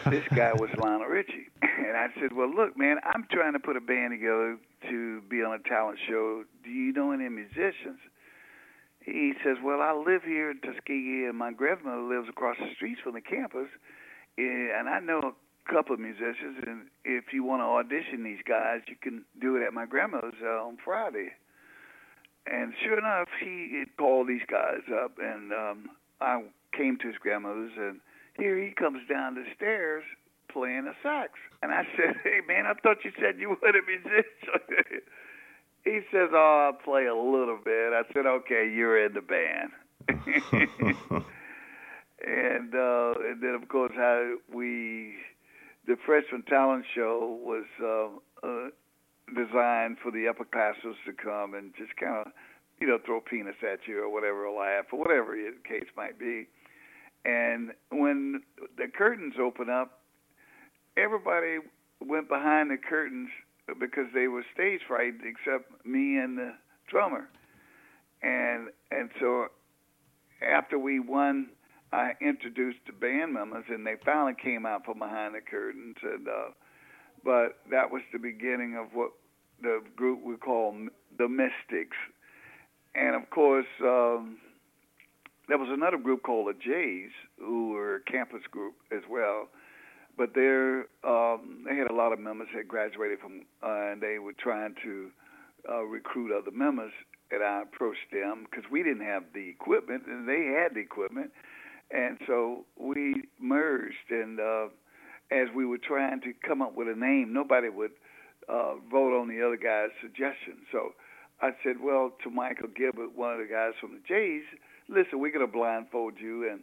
This 0.07 0.25
guy 0.35 0.53
was 0.53 0.71
Lionel 0.77 1.07
Richie, 1.07 1.49
and 1.63 1.97
I 1.97 2.09
said, 2.21 2.33
"Well, 2.33 2.53
look, 2.53 2.77
man, 2.77 2.97
I'm 3.05 3.27
trying 3.31 3.53
to 3.53 3.61
put 3.61 3.77
a 3.77 3.81
band 3.81 4.13
together 4.13 4.59
to 4.89 5.21
be 5.23 5.43
on 5.43 5.55
a 5.55 5.69
talent 5.69 5.99
show. 6.09 6.45
Do 6.65 6.71
you 6.71 6.93
know 6.93 7.13
any 7.13 7.29
musicians?" 7.29 8.01
He 9.01 9.35
says, 9.45 9.59
"Well, 9.63 9.81
I 9.81 9.93
live 9.93 10.23
here 10.25 10.51
in 10.51 10.59
Tuskegee, 10.61 11.27
and 11.29 11.37
my 11.37 11.53
grandmother 11.53 12.03
lives 12.03 12.29
across 12.29 12.57
the 12.59 12.75
street 12.75 12.99
from 13.03 13.15
the 13.15 13.21
campus, 13.21 13.69
eh, 14.39 14.43
and 14.43 14.89
I 14.89 15.01
know 15.01 15.21
a 15.21 15.73
couple 15.73 15.95
of 15.95 16.01
musicians. 16.01 16.59
And 16.67 16.89
if 17.05 17.33
you 17.33 17.45
want 17.45 17.61
to 17.61 17.67
audition 17.67 18.25
these 18.25 18.43
guys, 18.47 18.81
you 18.89 18.97
can 19.01 19.25
do 19.41 19.57
it 19.57 19.63
at 19.63 19.73
my 19.73 19.87
grandmother's 19.87 20.41
uh, 20.43 20.67
on 20.67 20.79
Friday." 20.85 21.33
And 22.47 22.75
sure 22.83 22.99
enough, 22.99 23.29
he 23.39 23.85
called 23.97 24.27
these 24.27 24.43
guys 24.51 24.83
up, 24.93 25.13
and 25.23 25.53
um, 25.53 25.91
I 26.21 26.43
came 26.77 26.99
to 26.99 27.07
his 27.07 27.17
grandmother's, 27.19 27.73
and 27.77 28.01
here 28.43 28.59
he 28.59 28.73
comes 28.73 28.99
down 29.09 29.37
the 29.37 29.45
stairs 29.55 30.03
playing 30.53 30.89
a 30.89 30.95
sax. 31.03 31.31
And 31.63 31.71
I 31.71 31.85
said, 31.97 32.17
"Hey, 32.25 32.41
man, 32.47 32.67
I 32.67 32.75
thought 32.75 33.05
you 33.05 33.13
said 33.21 33.39
you 33.39 33.51
were 33.51 33.69
a 33.69 33.73
musician." 33.87 35.05
he 35.85 36.01
says, 36.11 36.31
"Oh, 36.33 36.73
I'll 36.73 36.85
play 36.85 37.07
a 37.07 37.15
little 37.15 37.59
bit." 37.65 37.93
I 37.93 38.03
said, 38.13 38.27
"Okay, 38.27 38.69
you're 38.75 39.07
in 39.07 39.15
the 39.15 39.21
band." 39.21 39.71
and 42.27 42.75
uh, 42.75 43.15
and 43.31 43.41
then 43.41 43.55
of 43.55 43.69
course 43.69 43.93
how 43.95 44.35
we 44.53 45.15
the 45.87 45.97
freshman 46.05 46.43
talent 46.43 46.85
show 46.93 47.39
was 47.41 47.65
uh, 47.81 48.09
uh, 48.45 48.71
designed 49.29 49.99
for 50.03 50.11
the 50.11 50.27
upperclassmen 50.27 50.95
to 51.07 51.13
come 51.13 51.55
and 51.55 51.73
just 51.79 51.95
kind 51.97 52.27
of 52.27 52.33
you 52.81 52.89
know 52.89 52.99
throw 53.07 53.21
peanuts 53.21 53.63
at 53.63 53.87
you 53.87 54.03
or 54.03 54.13
whatever, 54.13 54.47
or 54.47 54.59
laugh 54.59 54.87
or 54.93 54.99
whatever 54.99 55.37
the 55.37 55.55
case 55.69 55.89
might 55.97 56.19
be. 56.19 56.49
And 57.25 57.71
when 57.91 58.43
the 58.77 58.89
curtains 58.89 59.35
opened 59.41 59.71
up, 59.71 60.01
everybody 60.97 61.59
went 62.01 62.29
behind 62.29 62.71
the 62.71 62.77
curtains 62.77 63.29
because 63.79 64.07
they 64.13 64.27
were 64.27 64.45
stage 64.53 64.81
frightened, 64.89 65.23
except 65.25 65.87
me 65.87 66.19
and 66.19 66.37
the 66.37 66.53
drummer. 66.89 67.29
And 68.23 68.69
and 68.91 69.11
so 69.21 69.47
after 70.47 70.79
we 70.79 71.01
won, 71.01 71.51
I 71.93 72.13
introduced 72.21 72.79
the 72.87 72.93
band 72.93 73.35
members, 73.35 73.65
and 73.69 73.87
they 73.87 73.95
finally 74.05 74.35
came 74.41 74.67
out 74.67 74.85
from 74.85 74.99
behind 74.99 75.35
the 75.35 75.41
curtains. 75.41 75.97
And 76.03 76.27
uh, 76.27 76.51
but 77.25 77.59
that 77.71 77.91
was 77.91 78.03
the 78.13 78.19
beginning 78.19 78.77
of 78.77 78.95
what 78.95 79.13
the 79.61 79.81
group 79.97 80.25
we 80.25 80.37
call 80.37 80.75
the 81.19 81.29
Mystics. 81.29 81.97
And 82.95 83.15
of 83.15 83.31
course, 83.31 83.67
um, 83.81 84.39
there 85.49 85.59
was 85.59 85.69
another 85.71 85.99
group 85.99 86.23
called 86.23 86.49
the 86.49 86.55
Jays, 86.55 87.11
who 87.39 87.71
were 87.71 87.97
a 87.97 88.11
campus 88.11 88.43
group 88.51 88.75
as 88.93 89.03
well. 89.11 89.49
But 90.17 90.31
they're, 90.35 90.87
um, 91.05 91.65
they 91.69 91.77
had 91.77 91.91
a 91.91 91.95
lot 91.95 92.13
of 92.13 92.21
members 92.21 92.49
that 92.55 92.69
graduated 92.69 93.19
from, 93.21 93.43
uh, 93.63 93.93
and 93.93 94.01
they 94.01 94.19
were 94.19 94.35
trying 94.35 94.75
to 94.83 95.11
uh, 95.69 95.83
recruit 95.83 96.37
other 96.37 96.51
members. 96.51 96.93
and 97.31 97.43
I 97.43 97.63
approached 97.63 98.13
them 98.13 98.47
because 98.49 98.71
we 98.71 98.83
didn't 98.83 99.07
have 99.07 99.25
the 99.35 99.49
equipment 99.49 100.05
and 100.07 100.29
they 100.29 100.55
had 100.61 100.75
the 100.75 100.81
equipment, 100.81 101.31
and 101.91 102.19
so 102.27 102.67
we 102.79 103.25
merged. 103.41 104.11
And 104.11 104.39
uh, 104.39 104.67
as 105.31 105.49
we 105.55 105.65
were 105.65 105.79
trying 105.79 106.21
to 106.23 106.33
come 106.47 106.61
up 106.61 106.75
with 106.77 106.89
a 106.89 106.99
name, 106.99 107.33
nobody 107.33 107.69
would 107.69 107.93
uh, 108.49 108.75
vote 108.91 109.19
on 109.19 109.29
the 109.29 109.45
other 109.45 109.57
guy's 109.57 109.91
suggestion. 110.01 110.67
So 110.71 110.93
I 111.41 111.51
said, 111.65 111.77
well, 111.83 112.13
to 112.23 112.31
Michael 112.31 112.69
Gilbert, 112.69 113.17
one 113.17 113.33
of 113.33 113.39
the 113.39 113.53
guys 113.53 113.73
from 113.81 113.93
the 113.93 114.03
Jays, 114.07 114.45
listen, 114.89 115.21
we're 115.21 115.33
going 115.33 115.47
to 115.47 115.53
blindfold 115.53 116.15
you 116.21 116.51
and 116.51 116.61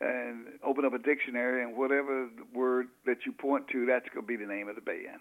and 0.00 0.46
open 0.64 0.84
up 0.86 0.94
a 0.94 0.98
dictionary, 0.98 1.62
and 1.62 1.76
whatever 1.76 2.28
word 2.54 2.86
that 3.04 3.18
you 3.26 3.32
point 3.32 3.68
to, 3.68 3.84
that's 3.84 4.08
going 4.14 4.24
to 4.24 4.26
be 4.26 4.36
the 4.36 4.50
name 4.50 4.66
of 4.66 4.74
the 4.74 4.80
band. 4.80 5.20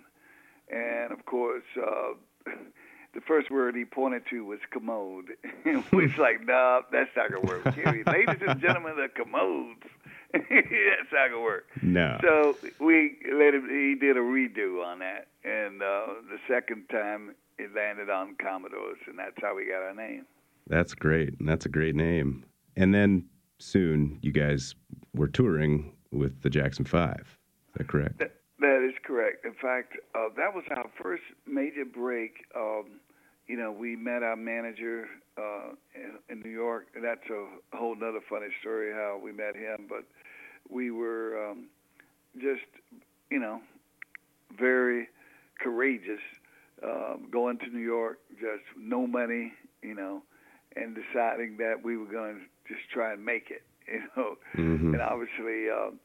And 0.69 1.11
of 1.11 1.25
course, 1.25 1.63
uh, 1.77 2.13
the 3.13 3.21
first 3.27 3.51
word 3.51 3.75
he 3.75 3.83
pointed 3.83 4.23
to 4.29 4.45
was 4.45 4.59
commode. 4.71 5.31
and 5.65 5.83
we 5.91 6.07
was 6.07 6.17
like, 6.17 6.45
nah, 6.45 6.81
that's 6.91 7.09
not 7.17 7.29
going 7.29 7.41
to 7.41 7.47
work. 7.47 7.65
Ladies 8.07 8.41
and 8.47 8.61
gentlemen, 8.61 8.95
the 8.95 9.09
commodes. 9.13 9.83
that's 10.31 11.11
not 11.11 11.29
going 11.29 11.31
to 11.31 11.41
work. 11.41 11.67
No. 11.81 12.17
So 12.21 12.55
we 12.79 13.17
let 13.33 13.53
him, 13.53 13.67
he 13.69 13.95
did 13.99 14.15
a 14.15 14.21
redo 14.21 14.85
on 14.85 14.99
that. 14.99 15.27
And 15.43 15.81
uh, 15.81 16.21
the 16.29 16.39
second 16.47 16.87
time, 16.89 17.35
it 17.57 17.75
landed 17.75 18.09
on 18.09 18.35
Commodores, 18.41 18.99
and 19.07 19.19
that's 19.19 19.35
how 19.41 19.55
we 19.55 19.65
got 19.65 19.81
our 19.81 19.93
name. 19.93 20.25
That's 20.69 20.93
great. 20.93 21.33
That's 21.39 21.65
a 21.65 21.69
great 21.69 21.95
name. 21.95 22.45
And 22.77 22.93
then 22.93 23.25
soon 23.57 24.19
you 24.21 24.31
guys 24.31 24.75
were 25.13 25.27
touring 25.27 25.93
with 26.11 26.41
the 26.41 26.49
Jackson 26.49 26.85
Five. 26.85 27.37
Is 27.69 27.73
that 27.77 27.87
correct? 27.87 28.19
That, 28.19 28.35
that 28.59 28.87
is 28.87 28.95
correct. 29.03 29.45
In 29.45 29.53
fact, 29.53 29.93
uh, 30.15 30.29
that 30.37 30.53
was 30.53 30.63
our 30.77 30.89
first 31.01 31.23
major 31.47 31.85
break. 31.85 32.45
Um, 32.55 32.99
you 33.47 33.57
know, 33.57 33.71
we 33.71 33.95
met 33.95 34.21
our 34.21 34.35
manager 34.35 35.07
uh, 35.37 35.71
in, 36.29 36.41
New 36.41 36.51
York. 36.51 36.87
and 36.95 37.03
That's 37.03 37.27
a 37.29 37.75
whole 37.75 37.95
other 37.95 38.21
funny 38.29 38.47
story 38.61 38.93
how 38.93 39.19
we 39.21 39.31
met 39.31 39.55
him. 39.55 39.87
But 39.89 40.03
we 40.69 40.91
were 40.91 41.49
um, 41.49 41.65
just, 42.39 42.65
you 43.31 43.39
know, 43.39 43.61
very 44.57 45.07
courageous 45.59 46.21
um, 46.83 47.27
going 47.31 47.57
to 47.59 47.67
New 47.67 47.83
York, 47.83 48.19
just 48.39 48.63
no 48.77 49.07
money, 49.07 49.51
you 49.81 49.95
know, 49.95 50.21
and 50.81 50.95
deciding 50.95 51.57
that 51.57 51.83
we 51.83 51.97
were 51.97 52.05
going 52.05 52.35
to 52.35 52.73
just 52.73 52.89
try 52.93 53.13
and 53.13 53.23
make 53.23 53.51
it, 53.51 53.63
you 53.87 54.01
know. 54.15 54.35
Mhm. 54.55 54.93
And 54.93 55.01
obviously, 55.01 55.69
um, 55.69 55.99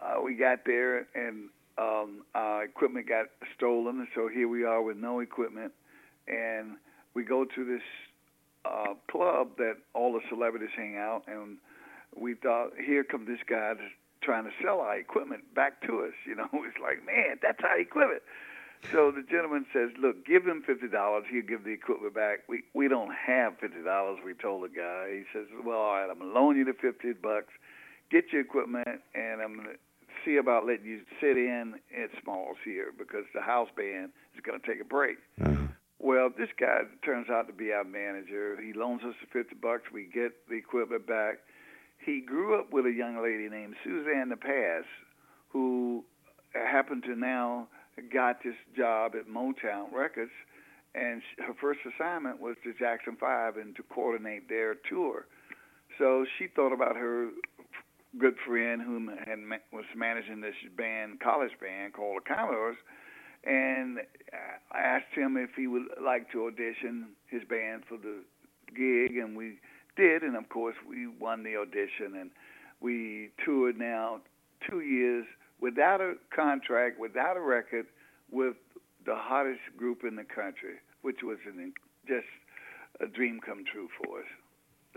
uh, 0.00 0.20
we 0.22 0.34
got 0.34 0.64
there 0.64 1.06
and 1.14 1.48
um, 1.78 2.22
our 2.34 2.64
equipment 2.64 3.08
got 3.08 3.26
stolen, 3.56 4.06
so 4.14 4.28
here 4.28 4.48
we 4.48 4.64
are 4.64 4.80
with 4.82 4.96
no 4.96 5.20
equipment, 5.20 5.72
and 6.26 6.76
we 7.14 7.22
go 7.22 7.44
to 7.44 7.64
this 7.64 7.82
uh, 8.64 8.94
club 9.10 9.48
that 9.58 9.76
all 9.94 10.12
the 10.12 10.20
celebrities 10.28 10.70
hang 10.74 10.96
out, 10.96 11.22
and 11.26 11.58
we 12.18 12.34
thought, 12.34 12.70
here 12.84 13.04
comes 13.04 13.26
this 13.26 13.38
guy 13.48 13.74
trying 14.22 14.44
to 14.44 14.50
sell 14.62 14.80
our 14.80 14.96
equipment 14.96 15.42
back 15.54 15.80
to 15.86 16.00
us. 16.00 16.14
You 16.26 16.34
know, 16.34 16.48
it's 16.52 16.78
like, 16.82 17.04
man, 17.04 17.38
that's 17.42 17.60
our 17.62 17.78
equipment. 17.78 18.22
So 18.92 19.10
the 19.10 19.22
gentleman 19.22 19.66
says, 19.72 19.90
"Look, 19.98 20.24
give 20.24 20.46
him 20.46 20.62
fifty 20.62 20.88
dollars. 20.88 21.24
He'll 21.30 21.42
give 21.42 21.64
the 21.64 21.72
equipment 21.72 22.14
back. 22.14 22.40
We 22.48 22.62
we 22.74 22.88
don't 22.88 23.12
have 23.12 23.58
fifty 23.58 23.82
dollars." 23.82 24.18
We 24.24 24.34
told 24.34 24.64
the 24.64 24.68
guy. 24.68 25.10
He 25.12 25.24
says, 25.32 25.46
"Well, 25.64 25.78
all 25.78 25.94
right, 25.94 26.10
I'm 26.10 26.18
gonna 26.18 26.32
loan 26.32 26.56
you 26.56 26.64
the 26.64 26.74
fifty 26.74 27.12
bucks. 27.12 27.52
Get 28.10 28.32
your 28.32 28.42
equipment, 28.42 29.02
and 29.14 29.42
I'm 29.42 29.56
gonna 29.56 29.76
see 30.24 30.36
about 30.36 30.66
letting 30.66 30.86
you 30.86 31.00
sit 31.20 31.36
in 31.36 31.74
at 31.96 32.10
Smalls 32.22 32.58
here 32.64 32.92
because 32.96 33.24
the 33.34 33.40
house 33.40 33.68
band 33.76 34.12
is 34.34 34.40
gonna 34.42 34.60
take 34.60 34.80
a 34.80 34.84
break." 34.84 35.18
Uh-huh. 35.40 35.66
Well, 35.98 36.30
this 36.30 36.50
guy 36.58 36.82
turns 37.04 37.30
out 37.30 37.48
to 37.48 37.52
be 37.52 37.72
our 37.72 37.82
manager. 37.82 38.60
He 38.60 38.72
loans 38.72 39.02
us 39.02 39.14
the 39.20 39.26
fifty 39.26 39.56
bucks. 39.56 39.90
We 39.90 40.04
get 40.04 40.46
the 40.48 40.56
equipment 40.56 41.06
back. 41.06 41.38
He 41.98 42.20
grew 42.20 42.54
up 42.54 42.70
with 42.70 42.86
a 42.86 42.92
young 42.92 43.20
lady 43.20 43.48
named 43.48 43.74
Suzanne 43.82 44.28
de 44.28 44.36
Passe, 44.36 44.86
who 45.48 46.04
happened 46.52 47.02
to 47.04 47.16
now 47.16 47.68
got 48.12 48.42
this 48.42 48.54
job 48.76 49.12
at 49.14 49.28
Motown 49.28 49.92
Records, 49.92 50.32
and 50.94 51.22
sh- 51.22 51.42
her 51.46 51.54
first 51.60 51.80
assignment 51.86 52.40
was 52.40 52.56
to 52.64 52.72
Jackson 52.74 53.16
Five 53.18 53.56
and 53.56 53.74
to 53.76 53.82
coordinate 53.84 54.48
their 54.48 54.76
tour. 54.88 55.26
So 55.98 56.24
she 56.38 56.46
thought 56.48 56.72
about 56.72 56.96
her 56.96 57.30
good 58.18 58.36
friend 58.46 58.80
who 58.82 59.10
had 59.26 59.38
was 59.72 59.84
managing 59.96 60.40
this 60.40 60.54
band, 60.76 61.20
college 61.20 61.52
band 61.60 61.92
called 61.92 62.22
the 62.24 62.34
Commodores, 62.34 62.76
and 63.44 63.98
I 64.72 64.78
asked 64.78 65.14
him 65.14 65.36
if 65.36 65.50
he 65.56 65.66
would 65.66 65.84
like 66.02 66.30
to 66.32 66.46
audition 66.46 67.08
his 67.28 67.42
band 67.44 67.84
for 67.88 67.96
the 67.96 68.22
gig, 68.74 69.16
and 69.16 69.36
we 69.36 69.58
did, 69.96 70.22
and 70.22 70.36
of 70.36 70.48
course 70.48 70.76
we 70.88 71.06
won 71.06 71.42
the 71.42 71.56
audition, 71.56 72.18
and 72.18 72.30
we 72.80 73.30
toured 73.44 73.78
now 73.78 74.20
two 74.68 74.80
years 74.80 75.24
without 75.60 76.00
a 76.00 76.14
contract, 76.34 76.98
without 76.98 77.36
a 77.36 77.40
record, 77.40 77.86
with 78.30 78.56
the 79.04 79.14
hottest 79.14 79.60
group 79.76 80.02
in 80.06 80.16
the 80.16 80.24
country, 80.24 80.76
which 81.02 81.22
was 81.22 81.38
an, 81.46 81.72
just 82.06 82.26
a 83.00 83.06
dream 83.06 83.40
come 83.44 83.64
true 83.70 83.88
for 83.98 84.20
us. 84.20 84.26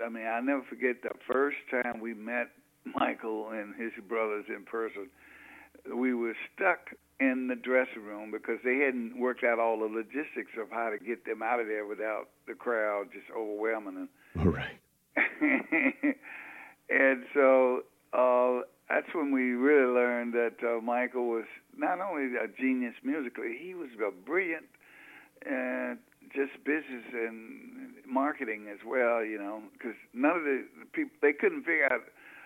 I 0.03 0.09
mean, 0.09 0.25
I'll 0.25 0.43
never 0.43 0.63
forget 0.69 1.01
the 1.03 1.11
first 1.31 1.57
time 1.69 1.99
we 1.99 2.13
met 2.13 2.49
Michael 2.85 3.49
and 3.51 3.75
his 3.75 3.91
brothers 4.07 4.45
in 4.47 4.63
person. 4.63 5.09
We 5.93 6.13
were 6.13 6.35
stuck 6.55 6.91
in 7.19 7.47
the 7.47 7.55
dressing 7.55 8.03
room 8.03 8.31
because 8.31 8.59
they 8.63 8.77
hadn't 8.77 9.19
worked 9.19 9.43
out 9.43 9.59
all 9.59 9.77
the 9.79 9.85
logistics 9.85 10.51
of 10.59 10.69
how 10.71 10.89
to 10.89 10.97
get 10.97 11.25
them 11.25 11.41
out 11.43 11.59
of 11.59 11.67
there 11.67 11.85
without 11.85 12.29
the 12.47 12.53
crowd 12.53 13.09
just 13.13 13.25
overwhelming 13.35 13.95
them. 13.95 14.09
All 14.39 14.45
right. 14.45 14.79
and 16.89 17.23
so 17.33 17.83
uh, 18.13 18.61
that's 18.89 19.13
when 19.13 19.31
we 19.31 19.51
really 19.51 19.93
learned 19.93 20.33
that 20.33 20.55
uh, 20.63 20.81
Michael 20.81 21.29
was 21.29 21.45
not 21.77 21.99
only 22.01 22.35
a 22.35 22.47
genius 22.59 22.95
musically, 23.03 23.57
he 23.61 23.75
was 23.75 23.89
a 23.95 24.11
brilliant 24.11 24.65
uh, 25.45 25.95
just 26.33 26.63
business 26.65 27.05
and 27.13 27.93
marketing 28.07 28.65
as 28.71 28.79
well. 28.85 29.23
You 29.23 29.37
know, 29.37 29.61
because 29.73 29.95
none 30.13 30.37
of 30.37 30.43
the 30.43 30.65
people 30.91 31.11
they 31.21 31.33
couldn't 31.33 31.61
figure 31.61 31.87
out 31.91 32.01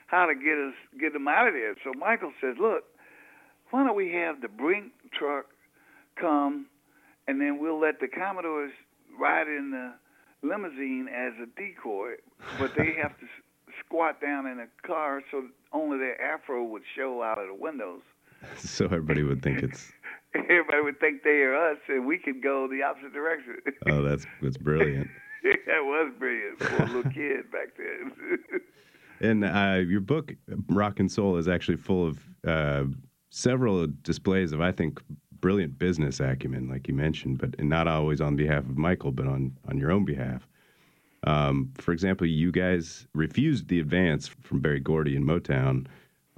how 0.08 0.26
to 0.26 0.36
get 0.36 0.58
us 0.58 0.76
get 1.00 1.14
them 1.14 1.28
out 1.28 1.48
of 1.48 1.54
there. 1.54 1.76
So 1.84 1.92
Michael 1.98 2.34
says, 2.42 2.56
"Look, 2.60 2.84
why 3.72 3.86
don't 3.86 3.96
we 3.96 4.12
have 4.12 4.42
the 4.42 4.50
Brink 4.50 4.92
truck 5.18 5.46
come, 6.20 6.68
and 7.28 7.40
then 7.40 7.58
we'll 7.60 7.80
let 7.80 8.00
the 8.00 8.08
Commodores 8.08 8.74
ride 9.18 9.48
in 9.48 9.72
the 9.72 9.94
limousine 10.46 11.08
as 11.08 11.34
a 11.42 11.46
decoy, 11.60 12.16
but 12.60 12.76
they 12.76 12.94
have 13.02 13.18
to 13.20 13.26
squat 13.80 14.22
down 14.22 14.46
in 14.46 14.60
a 14.60 14.68
car 14.86 15.22
so 15.32 15.46
only 15.74 15.98
their 15.98 16.20
afro 16.22 16.64
would 16.64 16.84
show 16.96 17.22
out 17.24 17.40
of 17.40 17.48
the 17.48 17.56
windows. 17.56 18.02
So 18.58 18.86
everybody 18.86 19.24
would 19.24 19.42
think 19.42 19.64
it's. 19.64 19.92
Everybody 20.36 20.82
would 20.82 21.00
think 21.00 21.24
they 21.24 21.42
are 21.44 21.56
us, 21.72 21.78
and 21.88 22.06
we 22.06 22.18
could 22.18 22.44
go 22.44 22.68
the 22.68 22.84
opposite 22.84 23.14
direction. 23.14 23.56
Oh, 23.90 24.02
that's 24.02 24.26
that's 24.42 24.58
brilliant. 24.58 25.08
that 25.44 25.82
was 25.84 26.12
brilliant 26.20 26.60
for 26.62 26.84
a 26.84 26.86
little 26.88 27.12
kid 27.12 27.50
back 27.52 27.70
then. 27.78 28.12
And 29.22 29.46
uh, 29.46 29.80
your 29.88 30.02
book, 30.02 30.34
Rock 30.68 31.00
and 31.00 31.10
Soul, 31.10 31.38
is 31.38 31.48
actually 31.48 31.78
full 31.78 32.08
of 32.08 32.20
uh, 32.46 32.84
several 33.30 33.88
displays 34.02 34.52
of, 34.52 34.60
I 34.60 34.72
think, 34.74 35.02
brilliant 35.40 35.78
business 35.78 36.20
acumen, 36.20 36.68
like 36.68 36.88
you 36.88 36.94
mentioned, 36.94 37.38
but 37.38 37.62
not 37.64 37.88
always 37.88 38.20
on 38.20 38.36
behalf 38.36 38.60
of 38.64 38.78
Michael, 38.78 39.12
but 39.12 39.28
on 39.28 39.56
on 39.70 39.78
your 39.78 39.92
own 39.92 40.04
behalf. 40.04 40.48
Um, 41.26 41.72
for 41.78 41.92
example, 41.94 42.28
you 42.28 42.52
guys 42.52 43.08
refused 43.14 43.68
the 43.68 43.80
advance 43.80 44.28
from 44.28 44.60
Berry 44.60 44.80
Gordy 44.80 45.16
in 45.16 45.24
Motown 45.26 45.88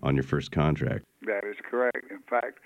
on 0.04 0.16
your 0.16 0.24
first 0.24 0.52
contract. 0.52 1.06
That 1.26 1.44
is 1.44 1.56
correct. 1.70 2.12
In 2.12 2.20
fact, 2.30 2.60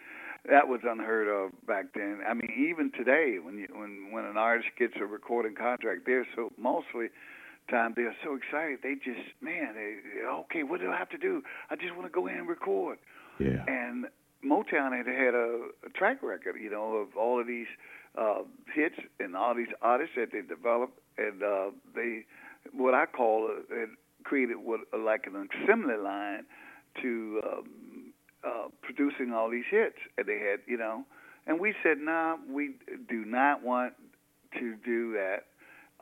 that 0.49 0.67
was 0.67 0.81
unheard 0.83 1.27
of 1.27 1.51
back 1.65 1.93
then. 1.93 2.19
I 2.27 2.33
mean, 2.33 2.51
even 2.69 2.91
today, 2.91 3.37
when 3.41 3.57
you 3.57 3.67
when 3.73 4.11
when 4.11 4.25
an 4.25 4.37
artist 4.37 4.69
gets 4.77 4.93
a 4.99 5.05
recording 5.05 5.55
contract, 5.55 6.01
they're 6.05 6.27
so 6.35 6.51
mostly 6.57 7.07
time 7.69 7.93
they're 7.95 8.15
so 8.23 8.35
excited. 8.35 8.79
They 8.83 8.95
just 8.95 9.27
man, 9.41 9.75
they, 9.75 9.97
okay, 10.25 10.63
what 10.63 10.81
do 10.81 10.91
I 10.91 10.97
have 10.97 11.09
to 11.09 11.17
do? 11.17 11.43
I 11.69 11.75
just 11.75 11.95
want 11.95 12.05
to 12.05 12.09
go 12.09 12.27
in 12.27 12.35
and 12.35 12.47
record. 12.47 12.97
Yeah. 13.39 13.63
And 13.67 14.05
Motown 14.43 14.95
had 14.95 15.07
had 15.07 15.35
a, 15.35 15.67
a 15.85 15.89
track 15.93 16.23
record, 16.23 16.55
you 16.61 16.69
know, 16.69 16.95
of 16.95 17.15
all 17.17 17.39
of 17.39 17.47
these 17.47 17.67
uh, 18.17 18.39
hits 18.73 18.95
and 19.19 19.35
all 19.35 19.53
these 19.53 19.73
artists 19.81 20.15
that 20.15 20.31
they 20.31 20.41
developed, 20.41 20.99
and 21.19 21.43
uh, 21.43 21.71
they, 21.95 22.25
what 22.73 22.93
I 22.93 23.05
call, 23.05 23.49
uh, 23.49 23.75
had 23.75 23.89
created 24.23 24.57
what 24.57 24.81
like 24.97 25.25
an 25.27 25.47
assembly 25.63 25.97
line 25.97 26.45
to 27.01 27.41
um, 27.45 28.13
uh, 28.43 28.67
producing 28.81 29.33
all 29.33 29.49
these 29.49 29.65
hits, 29.69 29.97
and 30.17 30.27
they 30.27 30.39
had, 30.39 30.59
you 30.65 30.77
know, 30.77 31.03
and 31.47 31.59
we 31.59 31.73
said, 31.83 31.97
nah, 31.99 32.35
we 32.49 32.71
do 33.09 33.25
not 33.25 33.63
want 33.63 33.93
to 34.59 34.75
do 34.85 35.13
that. 35.13 35.45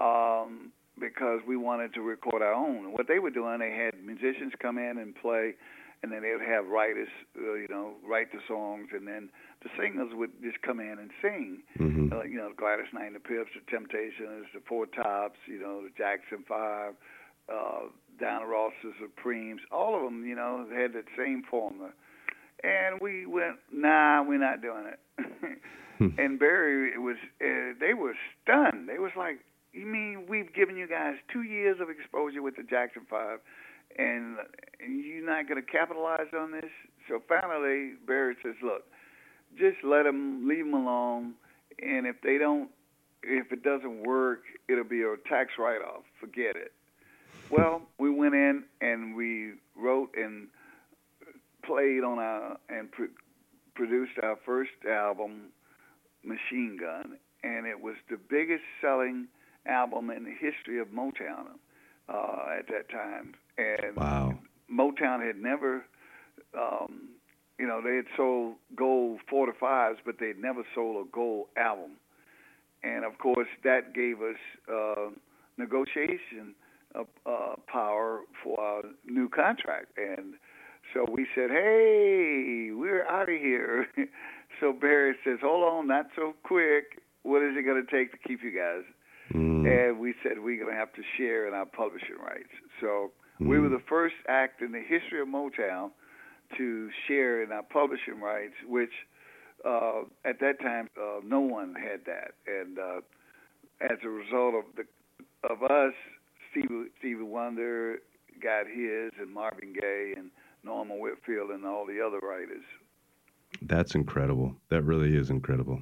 Um, 0.03 0.71
because 0.99 1.41
we 1.47 1.57
wanted 1.57 1.93
to 1.93 2.01
record 2.01 2.41
our 2.41 2.53
own. 2.53 2.91
What 2.91 3.07
they 3.07 3.19
were 3.19 3.29
doing, 3.29 3.59
they 3.59 3.71
had 3.71 4.03
musicians 4.03 4.53
come 4.59 4.77
in 4.77 4.97
and 4.97 5.15
play, 5.15 5.53
and 6.03 6.11
then 6.11 6.21
they 6.21 6.31
would 6.31 6.45
have 6.45 6.67
writers, 6.67 7.09
uh, 7.37 7.53
you 7.53 7.67
know, 7.69 7.95
write 8.07 8.31
the 8.31 8.39
songs, 8.47 8.89
and 8.93 9.07
then 9.07 9.29
the 9.63 9.69
singers 9.77 10.13
would 10.13 10.31
just 10.41 10.61
come 10.61 10.79
in 10.79 10.99
and 10.99 11.11
sing. 11.21 11.63
Mhm. 11.79 12.13
Uh, 12.13 12.23
you 12.23 12.37
know, 12.37 12.53
Gladys 12.53 12.91
Knight 12.93 13.07
and 13.07 13.15
the 13.15 13.19
Pips, 13.19 13.51
the 13.53 13.61
Temptations, 13.71 14.47
the 14.53 14.61
Four 14.61 14.85
Tops, 14.85 15.39
you 15.47 15.59
know, 15.59 15.81
the 15.81 15.89
Jackson 15.97 16.43
Five, 16.47 16.95
uh, 17.49 17.89
Diana 18.19 18.45
Ross, 18.45 18.73
the 18.83 18.93
Supremes, 18.99 19.61
all 19.71 19.95
of 19.95 20.03
them, 20.03 20.25
you 20.25 20.35
know, 20.35 20.67
had 20.73 20.93
that 20.93 21.05
same 21.17 21.43
formula. 21.43 21.91
And 22.63 22.99
we 22.99 23.25
went, 23.25 23.57
nah, 23.71 24.23
we're 24.23 24.39
not 24.39 24.61
doing 24.61 24.85
it. 24.85 24.99
and 26.19 26.39
Berry 26.39 26.91
it 26.93 27.01
was, 27.01 27.17
uh, 27.41 27.73
they 27.79 27.93
were 27.93 28.15
stunned. 28.41 28.89
They 28.89 28.99
was 28.99 29.11
like, 29.15 29.39
you 29.73 29.85
mean 29.85 30.25
we've 30.27 30.53
given 30.53 30.75
you 30.75 30.87
guys 30.87 31.15
two 31.31 31.43
years 31.43 31.79
of 31.79 31.89
exposure 31.89 32.41
with 32.41 32.55
the 32.55 32.63
Jackson 32.63 33.03
Five, 33.09 33.39
and, 33.97 34.37
you're 34.79 35.25
not 35.25 35.47
going 35.49 35.61
to 35.61 35.71
capitalize 35.71 36.27
on 36.37 36.51
this? 36.51 36.69
So 37.09 37.21
finally, 37.27 37.93
Barrett 38.05 38.37
says, 38.43 38.55
look, 38.63 38.83
just 39.57 39.77
let 39.83 40.03
them, 40.03 40.47
leave 40.47 40.65
them 40.65 40.73
alone, 40.73 41.33
and 41.81 42.05
if 42.05 42.15
they 42.21 42.37
don't, 42.37 42.69
if 43.23 43.51
it 43.51 43.63
doesn't 43.63 44.03
work, 44.03 44.41
it'll 44.69 44.83
be 44.83 45.01
a 45.01 45.15
tax 45.27 45.51
write-off. 45.57 46.03
Forget 46.19 46.55
it. 46.55 46.71
Well, 47.49 47.81
we 47.97 48.09
went 48.09 48.35
in 48.35 48.63
and 48.81 49.15
we 49.15 49.53
wrote 49.75 50.11
and 50.15 50.47
played 51.65 52.03
on 52.03 52.19
our 52.19 52.57
and 52.69 52.91
pr- 52.91 53.15
produced 53.73 54.19
our 54.21 54.37
first 54.45 54.71
album, 54.89 55.51
Machine 56.23 56.77
Gun, 56.79 57.17
and 57.43 57.65
it 57.65 57.79
was 57.79 57.95
the 58.09 58.17
biggest 58.17 58.63
selling 58.81 59.27
album 59.65 60.09
in 60.09 60.23
the 60.23 60.31
history 60.31 60.79
of 60.79 60.87
Motown 60.87 61.57
uh, 62.09 62.57
at 62.57 62.67
that 62.67 62.89
time. 62.89 63.33
And 63.57 63.95
Wow. 63.95 64.39
Motown 64.71 65.25
had 65.25 65.37
never, 65.41 65.85
um, 66.57 67.09
you 67.57 67.65
know, 67.65 67.81
they 67.81 67.95
had 67.95 68.05
sold 68.15 68.55
gold 68.75 69.19
four 69.29 69.45
to 69.45 69.53
fives, 69.53 69.99
but 70.05 70.19
they'd 70.19 70.37
never 70.39 70.63
sold 70.75 71.07
a 71.07 71.09
gold 71.11 71.47
album. 71.57 71.91
And 72.83 73.03
of 73.05 73.17
course, 73.17 73.47
that 73.63 73.93
gave 73.93 74.21
us 74.21 74.37
uh, 74.71 75.09
negotiation 75.57 76.53
uh, 76.95 77.03
uh, 77.25 77.55
power 77.67 78.21
for 78.43 78.59
our 78.59 78.83
new 79.05 79.29
contract. 79.29 79.97
And 79.97 80.35
so 80.93 81.05
we 81.11 81.27
said, 81.33 81.49
"Hey, 81.49 82.69
we're 82.73 83.05
out 83.07 83.29
of 83.29 83.39
here." 83.39 83.87
so 84.59 84.73
Berry 84.73 85.15
says, 85.23 85.39
"Hold 85.41 85.63
on, 85.63 85.87
not 85.87 86.07
so 86.15 86.33
quick. 86.43 87.01
What 87.23 87.41
is 87.41 87.57
it 87.57 87.63
going 87.63 87.83
to 87.83 87.91
take 87.91 88.11
to 88.11 88.17
keep 88.17 88.43
you 88.43 88.51
guys?" 88.51 88.83
Mm. 89.33 89.67
and 89.67 89.99
we 89.99 90.13
said 90.23 90.39
we're 90.39 90.57
going 90.57 90.71
to 90.73 90.79
have 90.79 90.93
to 90.93 91.01
share 91.17 91.49
in 91.49 91.53
our 91.53 91.65
publishing 91.65 92.15
rights. 92.23 92.53
So 92.79 93.11
we 93.39 93.59
were 93.59 93.69
the 93.69 93.81
first 93.87 94.15
act 94.27 94.61
in 94.61 94.71
the 94.71 94.81
history 94.81 95.21
of 95.21 95.27
Motown 95.27 95.91
to 96.57 96.89
share 97.07 97.43
in 97.43 97.51
our 97.51 97.63
publishing 97.63 98.21
rights, 98.21 98.53
which 98.67 98.91
uh, 99.65 100.01
at 100.25 100.39
that 100.39 100.59
time 100.61 100.89
uh, 100.99 101.19
no 101.25 101.41
one 101.41 101.75
had 101.75 102.05
that. 102.05 102.31
And 102.47 102.79
uh, 102.79 103.01
as 103.81 103.97
a 104.03 104.09
result 104.09 104.55
of 104.55 104.63
the 104.75 104.83
of 105.49 105.63
us, 105.63 105.93
Stevie, 106.51 106.89
Stevie 106.99 107.23
Wonder 107.23 107.97
got 108.41 108.65
his, 108.67 109.11
and 109.19 109.33
Marvin 109.33 109.73
Gaye, 109.73 110.13
and 110.17 110.31
Norman 110.63 110.99
Whitfield, 110.99 111.51
and 111.51 111.65
all 111.65 111.85
the 111.85 112.01
other 112.01 112.19
writers. 112.19 112.63
That's 113.61 113.95
incredible. 113.95 114.55
That 114.69 114.83
really 114.83 115.15
is 115.15 115.29
incredible. 115.29 115.81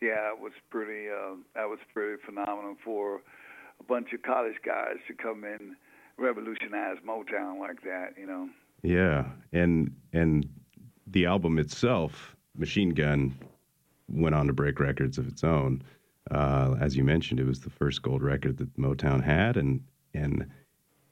yeah, 0.00 0.32
it 0.32 0.40
was 0.40 0.52
pretty. 0.70 1.08
Uh, 1.08 1.36
that 1.54 1.68
was 1.68 1.78
pretty 1.92 2.20
phenomenal 2.24 2.76
for 2.84 3.20
a 3.80 3.84
bunch 3.84 4.12
of 4.12 4.22
college 4.22 4.56
guys 4.64 4.96
to 5.08 5.14
come 5.14 5.44
in, 5.44 5.76
revolutionize 6.18 6.96
Motown 7.06 7.58
like 7.58 7.82
that. 7.82 8.14
You 8.18 8.26
know. 8.26 8.48
Yeah, 8.82 9.26
and 9.52 9.94
and 10.12 10.48
the 11.06 11.26
album 11.26 11.58
itself, 11.58 12.36
Machine 12.56 12.90
Gun, 12.90 13.34
went 14.08 14.34
on 14.34 14.46
to 14.46 14.52
break 14.52 14.78
records 14.80 15.18
of 15.18 15.26
its 15.28 15.44
own. 15.44 15.82
Uh, 16.30 16.74
as 16.80 16.96
you 16.96 17.04
mentioned, 17.04 17.38
it 17.40 17.46
was 17.46 17.60
the 17.60 17.70
first 17.70 18.02
gold 18.02 18.22
record 18.22 18.56
that 18.58 18.74
Motown 18.78 19.22
had, 19.22 19.56
and 19.56 19.80
and 20.14 20.46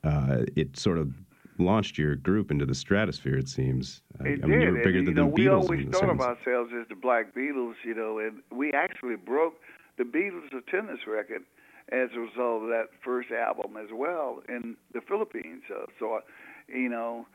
uh, 0.04 0.38
it 0.56 0.76
sort 0.78 0.98
of 0.98 1.12
launched 1.58 1.98
your 1.98 2.16
group 2.16 2.50
into 2.50 2.64
the 2.66 2.74
stratosphere. 2.74 3.36
It 3.36 3.48
seems. 3.48 4.02
I- 4.20 4.28
It 4.28 4.40
I 4.42 4.46
mean, 4.46 4.58
did. 4.60 4.68
you 4.68 4.72
were 4.74 4.84
bigger 4.84 4.98
and, 4.98 5.08
than 5.08 5.16
you 5.16 5.22
know, 5.22 5.28
the 5.28 5.34
we 5.34 5.42
Beatles. 5.44 5.62
always 5.62 5.80
in 5.80 5.90
the 5.90 5.98
thought 5.98 6.10
of 6.10 6.20
ourselves 6.20 6.70
as 6.80 6.88
the 6.88 6.94
Black 6.96 7.34
Beatles, 7.34 7.74
you 7.84 7.94
know, 7.94 8.18
and 8.18 8.42
we 8.50 8.72
actually 8.72 9.16
broke 9.16 9.54
the 9.98 10.04
Beatles' 10.04 10.56
attendance 10.56 11.00
record 11.06 11.42
as 11.92 12.08
a 12.16 12.20
result 12.20 12.62
of 12.62 12.68
that 12.68 12.86
first 13.04 13.30
album 13.30 13.76
as 13.76 13.90
well 13.92 14.42
in 14.48 14.76
the 14.94 15.00
Philippines. 15.02 15.62
Uh, 15.70 15.84
so, 15.98 16.14
uh, 16.14 16.20
you 16.68 16.88
know, 16.88 17.26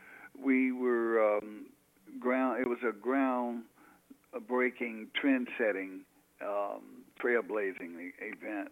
we 0.44 0.72
were 0.72 1.38
um, 1.38 1.68
ground. 2.20 2.60
It 2.62 2.68
was 2.68 2.80
a 2.88 2.92
ground 2.92 3.64
breaking, 4.48 5.08
trend 5.20 5.48
setting, 5.58 6.02
um, 6.42 7.04
trailblazing 7.24 8.12
event. 8.22 8.70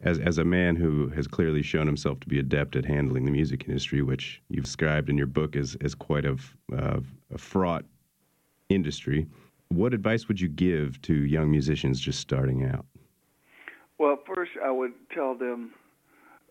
as 0.00 0.18
as 0.20 0.38
a 0.38 0.44
man 0.44 0.76
who 0.76 1.08
has 1.08 1.26
clearly 1.26 1.62
shown 1.62 1.86
himself 1.86 2.20
to 2.20 2.28
be 2.28 2.38
adept 2.38 2.76
at 2.76 2.84
handling 2.84 3.24
the 3.24 3.30
music 3.30 3.64
industry, 3.66 4.02
which 4.02 4.40
you've 4.48 4.64
described 4.64 5.08
in 5.10 5.18
your 5.18 5.26
book 5.26 5.56
as 5.56 5.76
as 5.80 5.94
quite 5.94 6.24
a, 6.24 6.36
uh, 6.72 7.00
a 7.34 7.38
fraught 7.38 7.84
industry. 8.68 9.26
What 9.68 9.92
advice 9.94 10.28
would 10.28 10.40
you 10.40 10.48
give 10.48 11.00
to 11.02 11.14
young 11.14 11.50
musicians 11.50 12.00
just 12.00 12.20
starting 12.20 12.64
out? 12.64 12.86
Well, 13.98 14.16
first 14.32 14.52
I 14.64 14.70
would 14.70 14.92
tell 15.12 15.34
them 15.36 15.72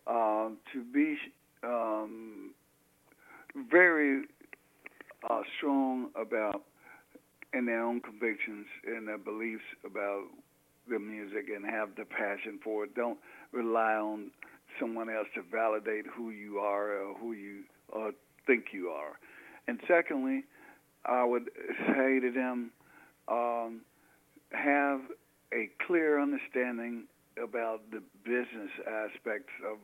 uh, 0.05 0.49
to 0.73 0.83
be 0.93 1.17
um, 1.63 2.51
very 3.71 4.23
uh, 5.29 5.41
strong 5.57 6.10
about 6.19 6.63
in 7.53 7.65
their 7.65 7.81
own 7.81 8.01
convictions 8.01 8.65
and 8.86 9.07
their 9.07 9.17
beliefs 9.17 9.63
about 9.86 10.25
the 10.89 10.99
music 10.99 11.45
and 11.53 11.65
have 11.65 11.89
the 11.95 12.03
passion 12.03 12.60
for 12.62 12.83
it. 12.83 12.95
Don't 12.95 13.17
rely 13.53 13.93
on 13.93 14.31
someone 14.79 15.10
else 15.10 15.27
to 15.36 15.41
validate 15.41 16.05
who 16.05 16.29
you 16.31 16.60
are 16.60 17.01
or 17.01 17.15
who 17.15 17.31
you 17.31 17.63
uh, 17.95 18.12
think 18.45 18.65
you 18.73 18.89
are. 18.89 19.13
And 19.69 19.79
secondly, 19.88 20.43
I 21.05 21.23
would 21.23 21.49
say 21.88 22.19
to 22.19 22.31
them, 22.33 22.71
um, 23.29 23.81
have 24.51 25.01
a 25.53 25.69
clear 25.86 26.21
understanding 26.21 27.05
about 27.41 27.82
the 27.91 28.02
business 28.23 28.71
aspects 28.88 29.54
of 29.65 29.78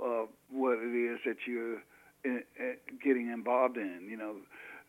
uh, 0.00 0.26
what 0.50 0.78
it 0.78 0.94
is 0.94 1.18
that 1.26 1.36
you're 1.46 1.82
in, 2.24 2.42
uh, 2.58 2.64
getting 3.02 3.30
involved 3.30 3.76
in. 3.76 4.06
You 4.08 4.16
know, 4.16 4.36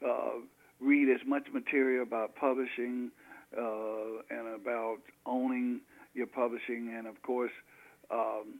uh, 0.08 0.40
read 0.80 1.10
as 1.10 1.26
much 1.28 1.48
material 1.54 2.04
about 2.04 2.36
publishing 2.36 3.12
uh, 3.58 4.22
and 4.30 4.56
about 4.56 4.98
owning 5.26 5.82
your 6.14 6.28
publishing, 6.28 6.94
and 6.98 7.08
of 7.08 7.22
course, 7.22 7.52
um, 8.12 8.60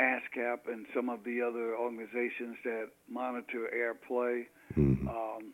ASCAP 0.00 0.68
and 0.70 0.86
some 0.94 1.08
of 1.08 1.24
the 1.24 1.40
other 1.42 1.76
organizations 1.76 2.56
that 2.64 2.88
monitor 3.08 3.68
airplay. 3.74 4.46
Mhm. 4.76 5.08
Um, 5.08 5.52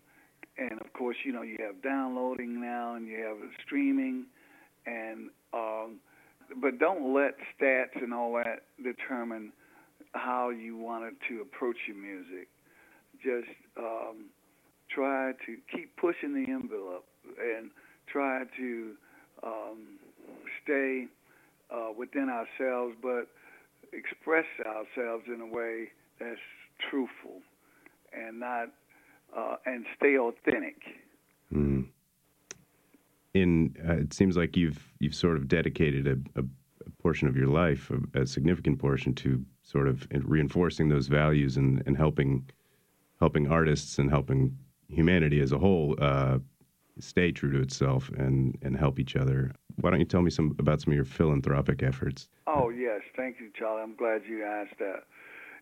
and 0.59 0.81
of 0.81 0.93
course, 0.93 1.17
you 1.25 1.33
know, 1.33 1.43
you 1.43 1.57
have 1.61 1.81
downloading 1.83 2.61
now 2.61 2.95
and 2.95 3.07
you 3.07 3.19
have 3.19 3.39
streaming, 3.65 4.27
and 4.87 5.31
um, 5.53 6.01
but 6.61 6.79
don't 6.79 7.15
let 7.15 7.35
stats 7.59 8.03
and 8.03 8.13
all 8.13 8.33
that 8.35 8.63
determine 8.83 9.53
how 10.13 10.51
you 10.51 10.77
wanted 10.77 11.15
to 11.29 11.41
approach 11.41 11.77
your 11.87 11.97
music. 11.97 12.49
Just 13.23 13.49
um, 13.79 14.27
try 14.91 15.33
to 15.47 15.57
keep 15.75 15.97
pushing 15.97 16.35
the 16.35 16.51
envelope 16.51 17.05
and 17.41 17.71
try 18.11 18.43
to 18.57 18.93
um, 19.43 19.99
stay 20.65 21.07
uh, 21.73 21.89
within 21.97 22.29
ourselves, 22.29 22.95
but 23.03 23.29
express 23.93 24.47
ourselves 24.67 25.25
in 25.27 25.41
a 25.41 25.47
way 25.47 25.89
that's 26.19 26.41
truthful 26.91 27.41
and 28.13 28.41
not 28.41 28.69
uh, 29.37 29.57
and 29.65 29.87
stay 29.97 30.19
authentic. 30.19 30.77
In 33.35 33.75
uh, 33.89 33.95
it 33.95 34.13
seems 34.13 34.37
like 34.37 34.57
you've 34.59 34.93
you've 34.99 35.15
sort 35.15 35.39
of 35.39 35.49
dedicated 35.49 36.07
a, 36.07 36.41
a, 36.41 36.45
a 36.87 36.91
portion 37.01 37.29
of 37.29 37.37
your 37.37 37.47
life, 37.47 37.91
a, 37.91 38.21
a 38.21 38.27
significant 38.27 38.79
portion, 38.79 39.15
to 39.15 39.43
sort 39.63 39.89
of 39.89 40.07
reinforcing 40.13 40.91
those 40.91 41.07
values 41.07 41.57
and, 41.57 41.83
and 41.87 41.97
helping 41.97 42.45
helping 43.21 43.51
artists 43.51 43.99
and 43.99 44.11
helping 44.11 44.55
humanity 44.89 45.41
as 45.41 45.53
a 45.53 45.59
whole 45.59 45.97
uh, 45.99 46.39
stay 46.99 47.33
true 47.33 47.51
to 47.53 47.61
itself 47.61 48.11
and 48.19 48.59
and 48.61 48.77
help 48.77 48.99
each 48.99 49.17
other. 49.17 49.51
Why 49.81 49.89
don't 49.89 50.01
you 50.01 50.05
tell 50.05 50.21
me 50.21 50.31
some 50.31 50.55
about 50.59 50.83
some 50.83 50.93
of 50.93 50.97
your 50.97 51.07
philanthropic 51.07 51.83
efforts? 51.83 52.29
Oh 52.47 52.69
yes, 52.69 53.01
thank 53.17 53.41
you, 53.41 53.51
Charlie. 53.59 53.81
I'm 53.81 53.97
glad 53.97 54.23
you 54.29 54.45
asked 54.45 54.79
that. 54.79 55.05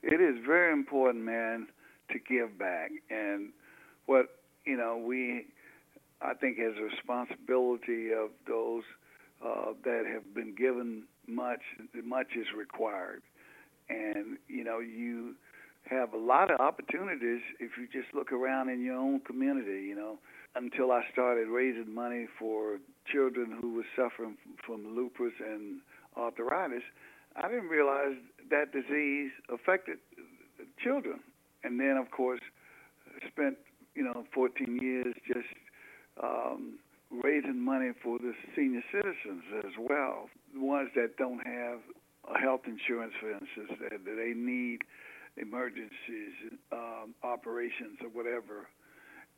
It 0.03 0.21
is 0.21 0.45
very 0.45 0.73
important, 0.73 1.25
man, 1.25 1.69
to 2.11 2.19
give 2.19 2.59
back, 2.59 2.91
and 3.11 3.51
what 4.07 4.27
you 4.65 4.77
know, 4.77 4.97
we 4.99 5.47
I 6.23 6.35
think 6.35 6.59
has 6.59 6.75
a 6.79 6.83
responsibility 6.83 8.13
of 8.13 8.31
those 8.47 8.83
uh, 9.45 9.73
that 9.85 10.05
have 10.13 10.35
been 10.35 10.55
given 10.55 11.05
much. 11.27 11.61
Much 12.05 12.29
is 12.37 12.47
required, 12.57 13.23
and 13.89 14.37
you 14.49 14.65
know, 14.65 14.81
you 14.81 15.35
have 15.89 16.13
a 16.13 16.19
lot 16.19 16.51
of 16.51 16.61
opportunities 16.61 17.41
if 17.59 17.73
you 17.79 17.87
just 17.91 18.15
look 18.15 18.33
around 18.33 18.69
in 18.69 18.85
your 18.85 18.97
own 18.97 19.21
community, 19.21 19.83
you 19.87 19.95
know. 19.95 20.19
Until 20.55 20.91
I 20.91 21.03
started 21.13 21.49
raising 21.49 21.95
money 21.95 22.27
for 22.39 22.79
children 23.11 23.57
who 23.61 23.75
were 23.75 23.87
suffering 23.97 24.37
from 24.67 24.97
lupus 24.97 25.33
and 25.41 25.81
arthritis, 26.17 26.83
I 27.37 27.49
didn't 27.49 27.69
realize 27.69 28.17
that 28.51 28.73
disease 28.73 29.31
affected 29.49 29.99
children. 30.83 31.21
And 31.63 31.79
then, 31.79 31.97
of 31.97 32.11
course, 32.11 32.41
spent 33.29 33.57
you 33.95 34.05
know 34.05 34.25
14 34.35 34.79
years 34.81 35.15
just 35.27 35.49
um, 36.23 36.79
raising 37.11 37.61
money 37.61 37.90
for 38.03 38.18
the 38.18 38.33
senior 38.55 38.83
citizens 38.92 39.42
as 39.64 39.73
well, 39.79 40.29
the 40.55 40.61
ones 40.61 40.90
that 40.94 41.16
don't 41.16 41.44
have 41.46 41.81
health 42.40 42.62
insurance, 42.66 43.12
for 43.20 43.33
instance, 43.33 43.79
that, 43.81 44.05
that 44.05 44.16
they 44.16 44.33
need 44.35 44.83
emergencies, 45.37 46.35
um, 46.73 47.14
operations, 47.23 47.99
or 48.03 48.09
whatever. 48.09 48.68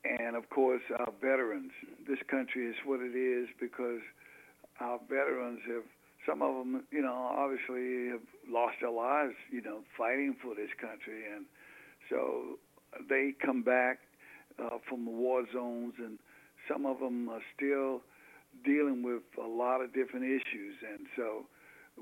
And 0.05 0.37
of 0.37 0.51
course, 0.51 0.83
our 0.99 1.13
veterans. 1.21 1.71
This 2.09 2.19
country 2.29 2.67
is 2.67 2.77
what 2.85 3.01
it 3.01 3.17
is 3.17 3.49
because 3.61 4.01
our 4.81 4.99
veterans 5.09 5.61
have. 5.69 5.85
Some 6.25 6.41
of 6.41 6.55
them, 6.55 6.85
you 6.93 7.03
know, 7.03 7.35
obviously 7.37 8.11
have 8.11 8.23
lost 8.49 8.77
their 8.81 8.93
lives, 8.93 9.35
you 9.51 9.61
know, 9.61 9.81
fighting 9.99 10.37
for 10.41 10.55
this 10.55 10.71
country, 10.81 11.25
and 11.35 11.47
so 12.09 12.61
they 13.09 13.35
come 13.45 13.65
back 13.65 13.99
uh, 14.63 14.79
from 14.89 15.05
the 15.05 15.11
war 15.11 15.43
zones, 15.53 15.95
and 15.99 16.21
some 16.69 16.87
of 16.87 16.99
them 17.01 17.29
are 17.29 17.43
still 17.57 18.03
dealing 18.65 19.03
with 19.03 19.23
a 19.43 19.47
lot 19.47 19.81
of 19.81 19.93
different 19.95 20.27
issues, 20.27 20.75
and 20.83 21.07
so 21.17 21.47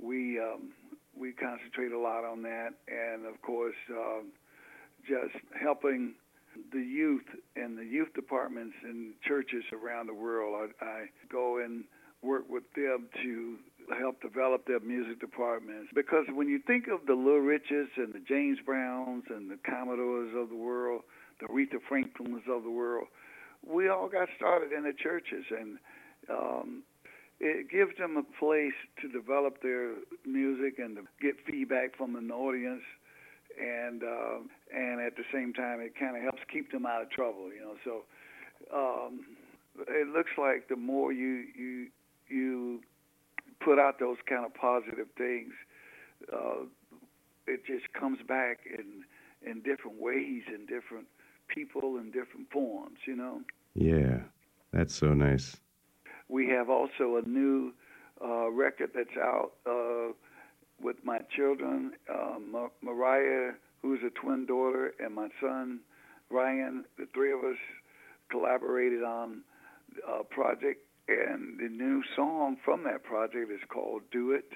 we 0.00 0.38
um, 0.38 0.70
we 1.18 1.32
concentrate 1.32 1.92
a 1.92 1.98
lot 1.98 2.24
on 2.24 2.42
that, 2.42 2.70
and 2.88 3.26
of 3.26 3.40
course, 3.42 3.76
um, 3.90 4.32
just 5.06 5.34
helping 5.60 6.14
the 6.72 6.80
youth 6.80 7.26
and 7.56 7.78
the 7.78 7.84
youth 7.84 8.12
departments 8.14 8.74
in 8.84 9.12
churches 9.26 9.64
around 9.72 10.06
the 10.06 10.14
world. 10.14 10.70
I, 10.80 10.84
I 10.84 11.04
go 11.30 11.58
and 11.58 11.84
work 12.22 12.44
with 12.48 12.64
them 12.74 13.08
to 13.22 13.56
help 13.98 14.20
develop 14.20 14.66
their 14.66 14.80
music 14.80 15.20
departments 15.20 15.88
because 15.94 16.24
when 16.32 16.48
you 16.48 16.60
think 16.66 16.86
of 16.86 17.06
the 17.06 17.14
Little 17.14 17.40
Riches 17.40 17.88
and 17.96 18.12
the 18.12 18.20
James 18.28 18.58
Browns 18.64 19.24
and 19.30 19.50
the 19.50 19.58
Commodores 19.64 20.34
of 20.36 20.48
the 20.48 20.56
world, 20.56 21.02
the 21.40 21.46
Aretha 21.46 21.80
Franklins 21.88 22.42
of 22.48 22.62
the 22.62 22.70
world, 22.70 23.06
we 23.66 23.88
all 23.88 24.08
got 24.08 24.28
started 24.36 24.72
in 24.72 24.84
the 24.84 24.92
churches 24.92 25.44
and 25.50 25.78
um, 26.30 26.82
it 27.40 27.70
gives 27.70 27.96
them 27.98 28.16
a 28.16 28.38
place 28.38 28.76
to 29.00 29.08
develop 29.08 29.62
their 29.62 29.94
music 30.26 30.78
and 30.78 30.96
to 30.96 31.02
get 31.20 31.34
feedback 31.46 31.96
from 31.96 32.16
an 32.16 32.30
audience. 32.30 32.82
And 33.60 34.02
uh, 34.02 34.38
and 34.74 35.00
at 35.00 35.16
the 35.16 35.24
same 35.32 35.52
time 35.52 35.80
it 35.80 35.92
kind 35.98 36.16
of 36.16 36.22
helps 36.22 36.40
keep 36.50 36.70
them 36.70 36.86
out 36.86 37.02
of 37.02 37.10
trouble 37.10 37.50
you 37.52 37.60
know 37.60 37.74
so 37.84 38.04
um, 38.74 39.20
it 39.88 40.08
looks 40.08 40.30
like 40.38 40.68
the 40.68 40.76
more 40.76 41.12
you 41.12 41.44
you 41.58 41.86
you 42.28 42.80
put 43.60 43.78
out 43.78 43.98
those 43.98 44.16
kind 44.28 44.44
of 44.44 44.54
positive 44.54 45.08
things 45.18 45.52
uh, 46.32 46.64
it 47.46 47.66
just 47.66 47.92
comes 47.92 48.18
back 48.26 48.60
in 48.66 49.04
in 49.48 49.60
different 49.62 50.00
ways 50.00 50.42
in 50.48 50.60
different 50.66 51.06
people 51.54 51.96
in 51.98 52.10
different 52.10 52.50
forms 52.52 52.98
you 53.06 53.16
know 53.16 53.40
Yeah, 53.74 54.20
that's 54.72 54.94
so 54.94 55.14
nice. 55.14 55.56
we 56.28 56.48
have 56.48 56.68
also 56.70 57.16
a 57.22 57.28
new 57.28 57.72
uh, 58.24 58.50
record 58.50 58.90
that's 58.94 59.16
out 59.18 59.52
uh, 59.66 60.12
with 60.82 60.96
my 61.04 61.18
children, 61.36 61.92
uh, 62.12 62.38
Ma- 62.38 62.68
Mariah, 62.82 63.52
who's 63.82 64.00
a 64.06 64.10
twin 64.10 64.46
daughter, 64.46 64.94
and 64.98 65.14
my 65.14 65.28
son, 65.40 65.80
Ryan. 66.30 66.84
The 66.98 67.06
three 67.14 67.32
of 67.32 67.40
us 67.40 67.56
collaborated 68.30 69.02
on 69.02 69.42
a 70.08 70.24
project, 70.24 70.80
and 71.08 71.58
the 71.58 71.68
new 71.68 72.02
song 72.16 72.56
from 72.64 72.84
that 72.84 73.02
project 73.04 73.50
is 73.50 73.60
called 73.68 74.02
"Do 74.12 74.32
It." 74.32 74.50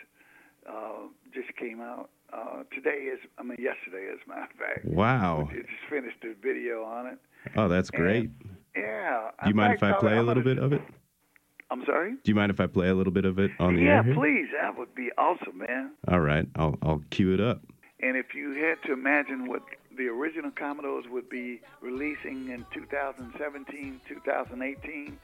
Uh, 0.68 1.08
just 1.34 1.54
came 1.56 1.80
out 1.80 2.08
uh, 2.32 2.62
today. 2.74 3.08
Is 3.12 3.20
I 3.38 3.42
mean 3.42 3.58
yesterday, 3.60 4.08
as 4.12 4.18
a 4.26 4.28
matter 4.28 4.48
of 4.52 4.58
fact. 4.58 4.84
Wow. 4.84 5.48
We 5.52 5.60
just 5.60 5.68
finished 5.88 6.18
a 6.24 6.34
video 6.42 6.84
on 6.84 7.06
it. 7.06 7.18
Oh, 7.56 7.68
that's 7.68 7.90
great. 7.90 8.30
Yeah. 8.76 9.30
Do 9.42 9.48
you 9.48 9.54
mind 9.54 9.74
if 9.74 9.82
I 9.82 9.92
play 9.92 10.16
a 10.16 10.22
little 10.22 10.42
bit 10.42 10.58
of 10.58 10.72
it? 10.72 10.82
I'm 11.70 11.84
sorry. 11.86 12.12
Do 12.12 12.30
you 12.30 12.34
mind 12.34 12.50
if 12.50 12.60
I 12.60 12.66
play 12.66 12.88
a 12.88 12.94
little 12.94 13.12
bit 13.12 13.24
of 13.24 13.38
it 13.38 13.50
on 13.58 13.74
the 13.74 13.82
yeah, 13.82 13.96
air 13.96 14.02
here? 14.02 14.14
please. 14.14 14.46
That 14.60 14.78
would 14.78 14.94
be 14.94 15.10
awesome, 15.18 15.58
man. 15.58 15.92
All 16.08 16.20
right, 16.20 16.46
I'll 16.56 16.76
I'll 16.82 17.02
cue 17.10 17.34
it 17.34 17.40
up. 17.40 17.60
And 18.00 18.16
if 18.16 18.34
you 18.34 18.52
had 18.52 18.82
to 18.86 18.92
imagine 18.92 19.48
what 19.48 19.62
the 19.96 20.08
original 20.08 20.50
Commodores 20.50 21.06
would 21.08 21.28
be 21.28 21.60
releasing 21.80 22.50
in 22.50 22.66
2017, 22.74 24.00
2018, 24.08 25.18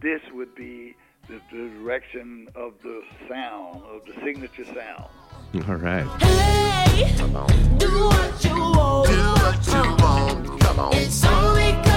this 0.00 0.20
would 0.32 0.54
be 0.54 0.96
the 1.28 1.40
direction 1.50 2.48
of 2.54 2.74
the 2.82 3.02
sound, 3.28 3.82
of 3.84 4.02
the 4.06 4.14
signature 4.24 4.64
sound. 4.64 5.10
All 5.68 5.74
right. 5.76 6.06
Hey, 6.22 7.14
do 7.76 7.86
what 8.06 8.42
you 8.42 8.54
want. 8.54 9.08
Do 9.08 9.18
what 9.42 9.66
you 9.66 9.82
want. 10.02 10.60
Come 10.60 10.78
on. 10.80 10.94
It's 10.94 11.22
only 11.26 11.91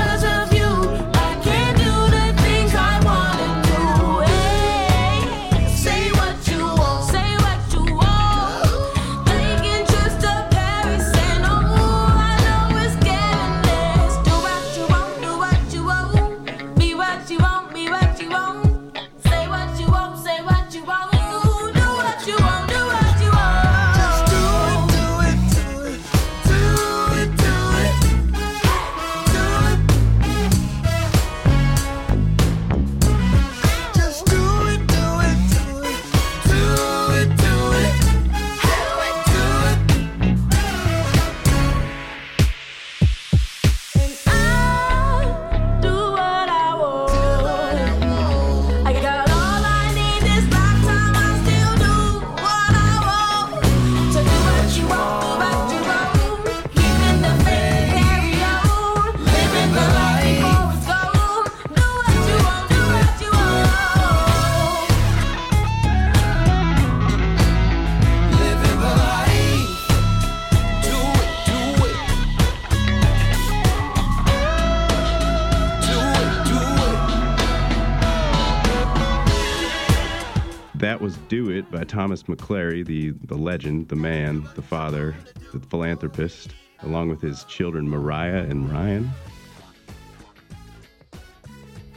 Thomas 82.16 82.38
McClary, 82.38 82.86
the 82.86 83.12
the 83.26 83.36
legend, 83.36 83.90
the 83.90 83.96
man, 83.98 84.48
the 84.56 84.62
father, 84.62 85.14
the 85.54 85.60
philanthropist, 85.60 86.56
along 86.84 87.10
with 87.10 87.20
his 87.20 87.44
children 87.44 87.90
Mariah 87.90 88.44
and 88.44 88.72
Ryan. 88.72 89.10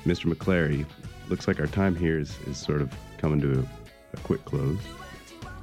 Mr. 0.04 0.32
McClary, 0.32 0.84
looks 1.28 1.46
like 1.46 1.60
our 1.60 1.68
time 1.68 1.94
here 1.94 2.18
is, 2.18 2.36
is 2.48 2.56
sort 2.56 2.82
of 2.82 2.92
coming 3.18 3.40
to 3.42 3.60
a, 3.60 4.16
a 4.16 4.20
quick 4.24 4.44
close, 4.44 4.80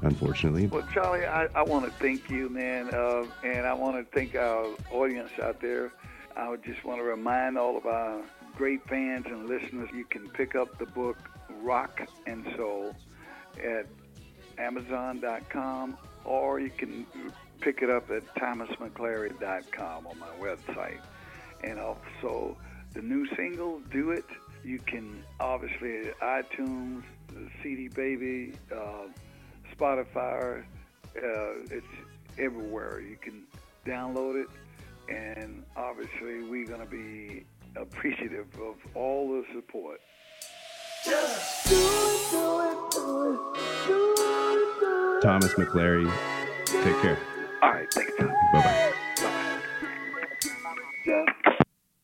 unfortunately. 0.03 0.67
Well, 0.67 0.87
Charlie, 0.93 1.25
I, 1.25 1.47
I 1.53 1.63
want 1.63 1.83
to 1.83 1.91
thank 1.91 2.29
you, 2.29 2.47
man, 2.47 2.93
uh, 2.93 3.25
and 3.43 3.65
I 3.65 3.73
want 3.73 3.97
to 3.97 4.17
thank 4.17 4.35
our 4.35 4.67
audience 4.89 5.31
out 5.43 5.59
there. 5.59 5.91
I 6.37 6.47
would 6.47 6.63
just 6.63 6.85
want 6.85 7.01
to 7.01 7.03
remind 7.03 7.57
all 7.57 7.75
of 7.75 7.85
our 7.85 8.21
great 8.55 8.87
fans 8.87 9.25
and 9.27 9.49
listeners 9.49 9.89
you 9.93 10.05
can 10.05 10.29
pick 10.29 10.55
up 10.55 10.77
the 10.79 10.85
book 10.85 11.17
Rock 11.61 12.07
and 12.25 12.45
Soul 12.55 12.95
at 13.61 13.87
Amazon.com 14.57 15.97
or 16.23 16.59
you 16.59 16.69
can 16.69 17.05
pick 17.61 17.81
it 17.81 17.89
up 17.89 18.09
at 18.09 18.23
ThomasMcClary.com 18.35 20.07
on 20.07 20.19
my 20.19 20.27
website. 20.39 20.99
And 21.63 21.79
also 21.79 22.57
the 22.93 23.01
new 23.01 23.27
single, 23.35 23.79
Do 23.91 24.11
It, 24.11 24.25
you 24.63 24.79
can 24.79 25.23
obviously 25.39 26.11
iTunes, 26.21 27.03
CD 27.61 27.87
Baby, 27.87 28.53
uh, 28.71 29.07
Spotify, 29.75 30.63
uh, 31.15 31.53
it's 31.71 31.85
everywhere. 32.37 33.01
You 33.01 33.17
can 33.21 33.43
download 33.85 34.41
it, 34.41 34.49
and 35.13 35.63
obviously 35.75 36.43
we're 36.49 36.65
gonna 36.65 36.85
be 36.85 37.45
appreciative 37.75 38.47
of 38.59 38.75
all 38.95 39.29
the 39.29 39.43
support. 39.53 40.01
Thomas 45.21 45.53
McClary, 45.53 46.05
take 46.83 47.01
care. 47.01 47.17
All 47.61 47.71
right, 47.71 47.87
thanks, 47.93 48.13
Tom. 48.17 48.33
Bye 48.53 48.93
bye. 51.05 51.41